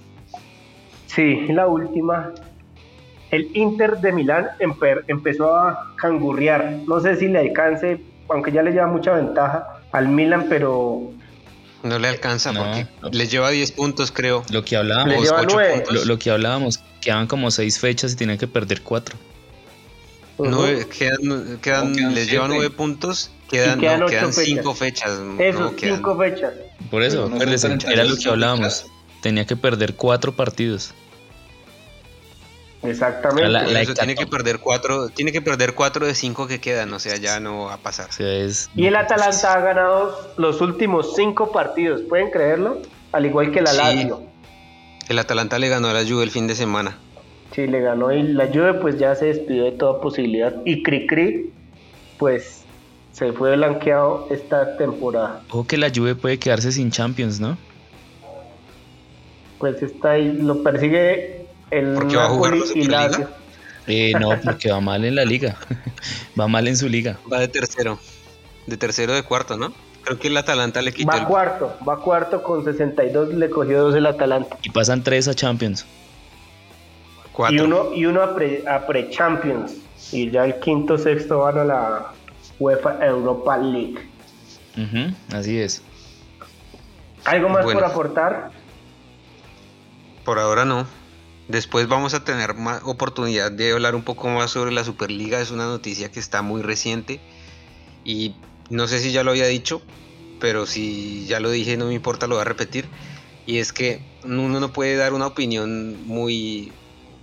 [1.07, 2.31] sí, la última,
[3.29, 6.79] el Inter de Milán empe- empezó a cangurrear.
[6.87, 11.11] No sé si le alcance, aunque ya le lleva mucha ventaja al Milan, pero
[11.83, 13.09] No le alcanza No, porque no.
[13.09, 14.43] le lleva 10 puntos, creo.
[14.49, 15.73] Lo que Le hablábamos, lleva ocho nueve.
[15.75, 15.93] puntos.
[15.93, 19.17] lo, lo que hablábamos, quedaban como seis fechas y tenían que perder cuatro.
[20.39, 22.55] Nueve- quedan, quedan, No, quedan les lleva siete.
[22.61, 24.45] 9 puntos, quedan, quedan no, ocho quedan fechas.
[24.55, 25.11] 5 fechas.
[25.39, 26.53] Esos no, quedan- cinco fechas.
[26.89, 28.85] Por eso, Pero no acuérdese, son 32 era lo que hablábamos.
[29.21, 30.93] Tenía que perder cuatro partidos.
[32.83, 33.49] Exactamente.
[33.49, 36.91] La- la eso tiene que perder 4 tiene que perder cuatro de 5 que quedan,
[36.93, 38.09] o sea, ya no va a pasar.
[38.19, 38.69] Es.
[38.75, 42.81] Y el Atalanta ha ganado los últimos cinco partidos, ¿pueden creerlo?
[43.11, 43.77] Al igual que la Sí.
[43.77, 44.23] Lazio.
[45.09, 46.97] El Atalanta le ganó a la Juve el fin de semana.
[47.53, 50.53] Sí, le ganó y la Juve pues ya se despidió de toda posibilidad.
[50.65, 51.51] Y Cricri
[52.17, 52.63] pues
[53.11, 55.41] se fue blanqueado esta temporada.
[55.49, 57.57] Ojo que la Juve puede quedarse sin Champions, ¿no?
[59.59, 61.42] Pues está ahí, lo persigue
[61.79, 63.29] el ¿Por qué va a jugar la Superliga?
[63.87, 65.57] Eh, no, porque va mal en la liga.
[66.39, 67.17] va mal en su liga.
[67.31, 67.99] Va de tercero.
[68.67, 69.73] De tercero de cuarto, ¿no?
[70.03, 73.83] Creo que el Atalanta le quitó Va el cuarto, va cuarto con 62, le cogió
[73.83, 74.57] dos el Atalanta.
[74.61, 75.85] Y pasan tres a Champions.
[77.31, 77.55] cuatro.
[77.57, 79.73] Y uno, y uno a pre- a pre-Champions.
[80.11, 82.11] y ya el quinto, sexto van a la
[82.59, 83.99] UEFA Europa League.
[84.77, 85.81] Ujú, así es.
[87.25, 87.79] ¿Algo más Bueno.
[87.79, 88.51] por aportar?
[90.25, 90.85] Por ahora no.
[91.53, 95.39] Después vamos a tener más oportunidad de hablar un poco más sobre la Superliga.
[95.39, 97.21] Es una noticia que está muy reciente.
[98.03, 98.33] Y
[98.71, 99.83] no sé si ya lo había dicho,
[100.39, 102.87] pero si ya lo dije no me importa, lo voy a repetir.
[103.45, 106.71] Y es que uno no puede dar una opinión muy,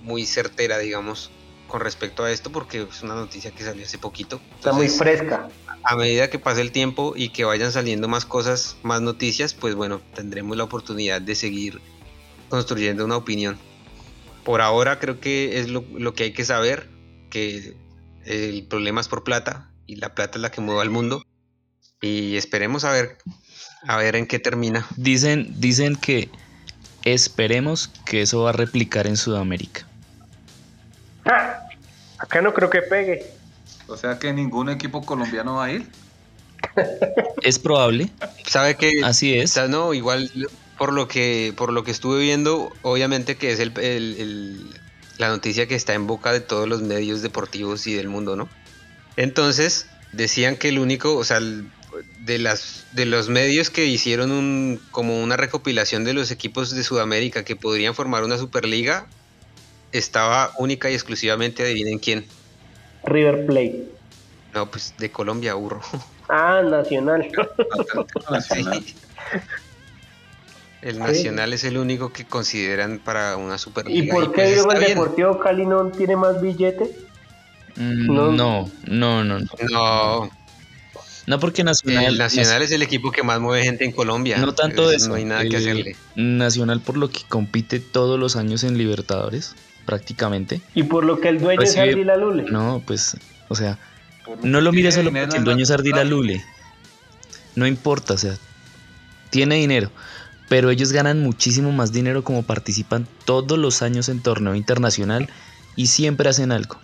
[0.04, 1.32] muy certera, digamos,
[1.66, 4.40] con respecto a esto, porque es una noticia que salió hace poquito.
[4.54, 5.48] Está muy fresca.
[5.82, 9.74] a medida que pase el tiempo y que vayan saliendo más cosas, más noticias, pues
[9.74, 11.80] bueno, tendremos la oportunidad de seguir
[12.48, 13.58] construyendo una opinión.
[14.44, 16.88] Por ahora creo que es lo, lo que hay que saber,
[17.30, 17.76] que
[18.24, 21.22] el problema es por plata y la plata es la que mueve al mundo.
[22.00, 23.18] Y esperemos a ver,
[23.86, 24.86] a ver en qué termina.
[24.96, 26.30] Dicen, dicen que
[27.04, 29.86] esperemos que eso va a replicar en Sudamérica.
[31.26, 31.66] ¡Ah!
[32.18, 33.26] Acá no creo que pegue.
[33.86, 35.88] O sea que ningún equipo colombiano va a ir.
[37.42, 38.10] Es probable,
[38.46, 39.50] Sabe que así O es.
[39.52, 40.30] sea, no, igual
[40.80, 44.80] por lo que por lo que estuve viendo, obviamente que es el, el- el-
[45.18, 48.48] la noticia que está en boca de todos los medios deportivos y del mundo, ¿no?
[49.18, 51.66] Entonces, decían que el único, o sea, el-
[52.24, 56.82] de las de los medios que hicieron un como una recopilación de los equipos de
[56.82, 59.06] Sudamérica que podrían formar una Superliga
[59.92, 62.24] estaba única y exclusivamente adivinen quién.
[63.04, 63.84] River Plate.
[64.54, 65.82] No, pues de Colombia, burro.
[66.30, 67.30] Ah, Nacional.
[68.30, 68.82] Nacional.
[70.82, 74.02] El Nacional es el único que consideran para una Superliga.
[74.04, 74.90] ¿Y por qué pues digo, está el bien.
[74.98, 76.90] Deportivo Cali no tiene más billete?
[77.76, 78.30] Mm, No.
[78.32, 79.38] No, no, no,
[79.70, 80.30] no.
[81.26, 82.04] No, porque Nacional.
[82.06, 84.38] el Nacional es el equipo que más mueve gente en Colombia.
[84.38, 85.08] No tanto de eso.
[85.10, 85.94] No hay nada que hacerle.
[86.16, 89.54] Nacional por lo que compite todos los años en Libertadores,
[89.86, 90.60] prácticamente.
[90.74, 92.44] Y por lo que el dueño es Recibe- Ardila Lule.
[92.50, 93.16] No, pues,
[93.48, 93.78] o sea,
[94.42, 96.42] no lo mires solo porque el dueño es Ardila Lule.
[97.54, 98.34] No importa, o sea,
[99.28, 99.90] tiene dinero.
[100.50, 105.30] Pero ellos ganan muchísimo más dinero como participan todos los años en torneo internacional
[105.76, 106.76] y siempre hacen algo.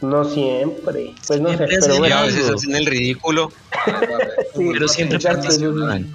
[0.00, 1.14] No siempre.
[1.26, 2.16] Pues no sé, Siempre pero hacen a bueno.
[2.16, 2.26] algo.
[2.34, 3.52] veces hacen el ridículo.
[4.56, 6.10] Sí, Pero siempre participan.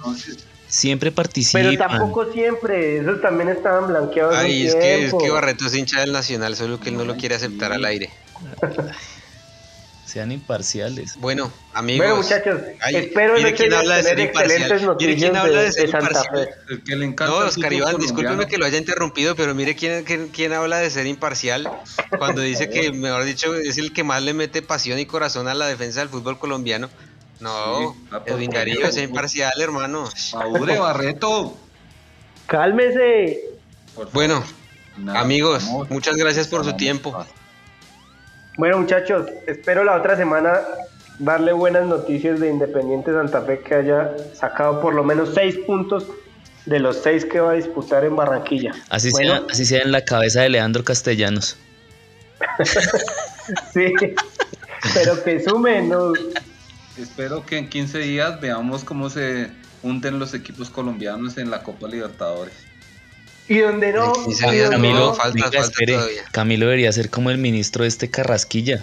[0.66, 1.62] Siempre participan.
[1.70, 2.98] Pero tampoco siempre.
[2.98, 4.34] Esos también estaban blanqueados.
[4.34, 7.16] Ay, es que, es que Barreto es hincha del Nacional, solo que él no lo
[7.16, 8.10] quiere aceptar al aire.
[10.12, 11.16] Sean imparciales.
[11.16, 12.06] Bueno, amigos.
[12.06, 15.86] Bueno, muchachos, Ay, espero en quién habla de ser excelentes quién habla de, de ser
[15.86, 16.48] imparcial.
[16.68, 20.04] El que le encanta No, Oscar Iván, discúlpeme que lo haya interrumpido, pero mire quién,
[20.04, 21.66] quién, quién habla de ser imparcial
[22.18, 25.54] cuando dice que, mejor dicho, es el que más le mete pasión y corazón a
[25.54, 26.90] la defensa del fútbol colombiano.
[27.40, 28.50] No, Sí, Edwin.
[28.50, 30.10] Darío es imparcial, hermano.
[30.34, 31.56] Madure, Barreto.
[32.48, 33.44] Cálmese.
[34.12, 34.44] Bueno,
[34.98, 35.88] Nada, amigos, vamos.
[35.88, 37.24] muchas gracias por su tiempo.
[38.58, 40.60] Bueno, muchachos, espero la otra semana
[41.18, 46.06] darle buenas noticias de Independiente Santa Fe que haya sacado por lo menos seis puntos
[46.66, 48.72] de los seis que va a disputar en Barranquilla.
[48.88, 51.56] Así, Bueno, sea, así sea en la cabeza de Leandro Castellanos.
[53.72, 53.92] Sí,
[54.94, 56.12] pero que sumen, ¿no?
[56.96, 59.50] Espero que en 15 días veamos cómo se
[59.82, 62.54] hunden los equipos colombianos en la Copa Libertadores.
[63.52, 65.92] Y donde no, y donde Camilo, no, falta, venga, falta espere.
[65.92, 66.24] todavía.
[66.32, 68.82] Camilo debería ser como el ministro de este Carrasquilla.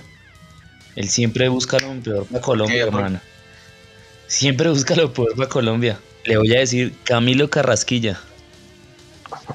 [0.95, 3.19] Él siempre busca lo peor para Colombia, hermano.
[4.27, 5.99] Siempre busca lo peor para Colombia.
[6.23, 8.21] Le voy a decir Camilo Carrasquilla.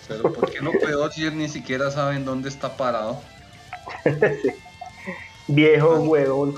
[0.08, 3.22] Pero ¿por qué lo peor si ellos ni siquiera saben dónde está parado?
[5.46, 6.56] viejo huevón.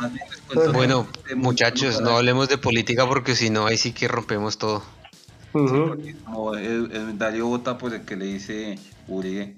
[0.72, 4.82] Bueno, muchachos, no hablemos de política porque si no, ahí sí que rompemos todo.
[6.57, 8.78] El, el Darío vota por el que le dice
[9.09, 9.54] Uribe.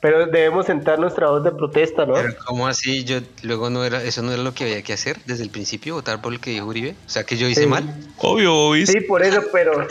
[0.00, 2.12] Pero debemos sentar nuestra voz de protesta, ¿no?
[2.12, 3.04] Pero ¿cómo así?
[3.04, 5.94] Yo luego no era, eso no era lo que había que hacer desde el principio,
[5.94, 6.94] votar por el que dijo Uribe.
[7.06, 7.66] O sea que yo hice Sí.
[7.66, 7.84] mal.
[8.18, 8.86] Obvio, obvio.
[8.86, 9.72] Sí, por eso, pero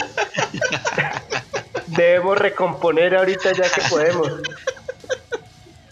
[1.88, 4.28] debemos recomponer ahorita ya que podemos.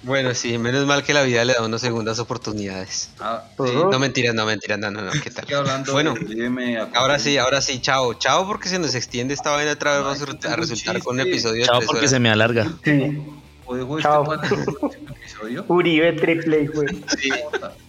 [0.04, 3.12] Bueno, sí, menos mal que la vida le da unas segundas oportunidades.
[3.20, 5.46] Ah, sí, No mentiras, no mentiras, no, no, no, ¿qué tal?
[5.92, 9.94] Bueno, de ahora sí, ahora sí, chao, chao porque se nos extiende esta vaina otra
[9.98, 12.12] vez, vamos a resultar con un episodio de Chao tres porque horas.
[12.12, 12.68] se me alarga.
[12.84, 13.22] Sí.
[13.66, 14.24] ¿O dejo Chao.
[14.34, 15.66] este para el próximo episodio?
[15.68, 16.88] Uribe triple, güey.
[17.20, 17.30] Sí,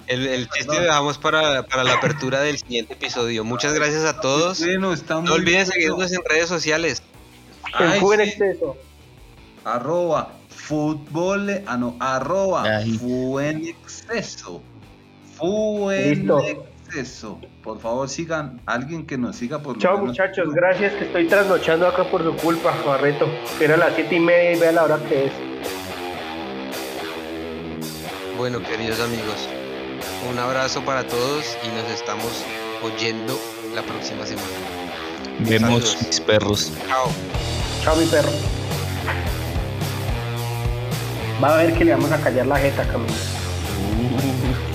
[0.06, 3.42] el, el chiste lo dejamos para, para la apertura del siguiente episodio.
[3.42, 4.58] Muchas gracias a todos.
[4.60, 7.02] Bueno, está No olviden seguirnos en redes sociales.
[7.80, 8.28] En Ay, fue en sí.
[8.30, 8.76] exceso.
[9.64, 10.30] Arroba
[10.66, 12.92] fútbol, ah no, arroba Ay.
[12.98, 14.62] fu en exceso.
[15.36, 17.40] Fu en exceso.
[17.64, 20.08] Por favor sigan, alguien que nos siga por Chao menos.
[20.10, 23.26] muchachos, gracias que estoy trasnochando acá por su culpa, Barreto.
[23.60, 25.32] Era las siete y media y vea la hora que es.
[28.38, 29.48] Bueno, queridos amigos,
[30.30, 32.44] un abrazo para todos y nos estamos
[32.82, 33.38] oyendo
[33.74, 34.46] la próxima semana.
[35.40, 35.60] Vemos
[35.90, 35.96] Saludos.
[36.06, 36.72] mis perros.
[36.88, 37.08] Chao.
[37.82, 38.30] Chao mi perro.
[41.43, 43.12] Va a ver que le vamos a callar la jeta, Camilo.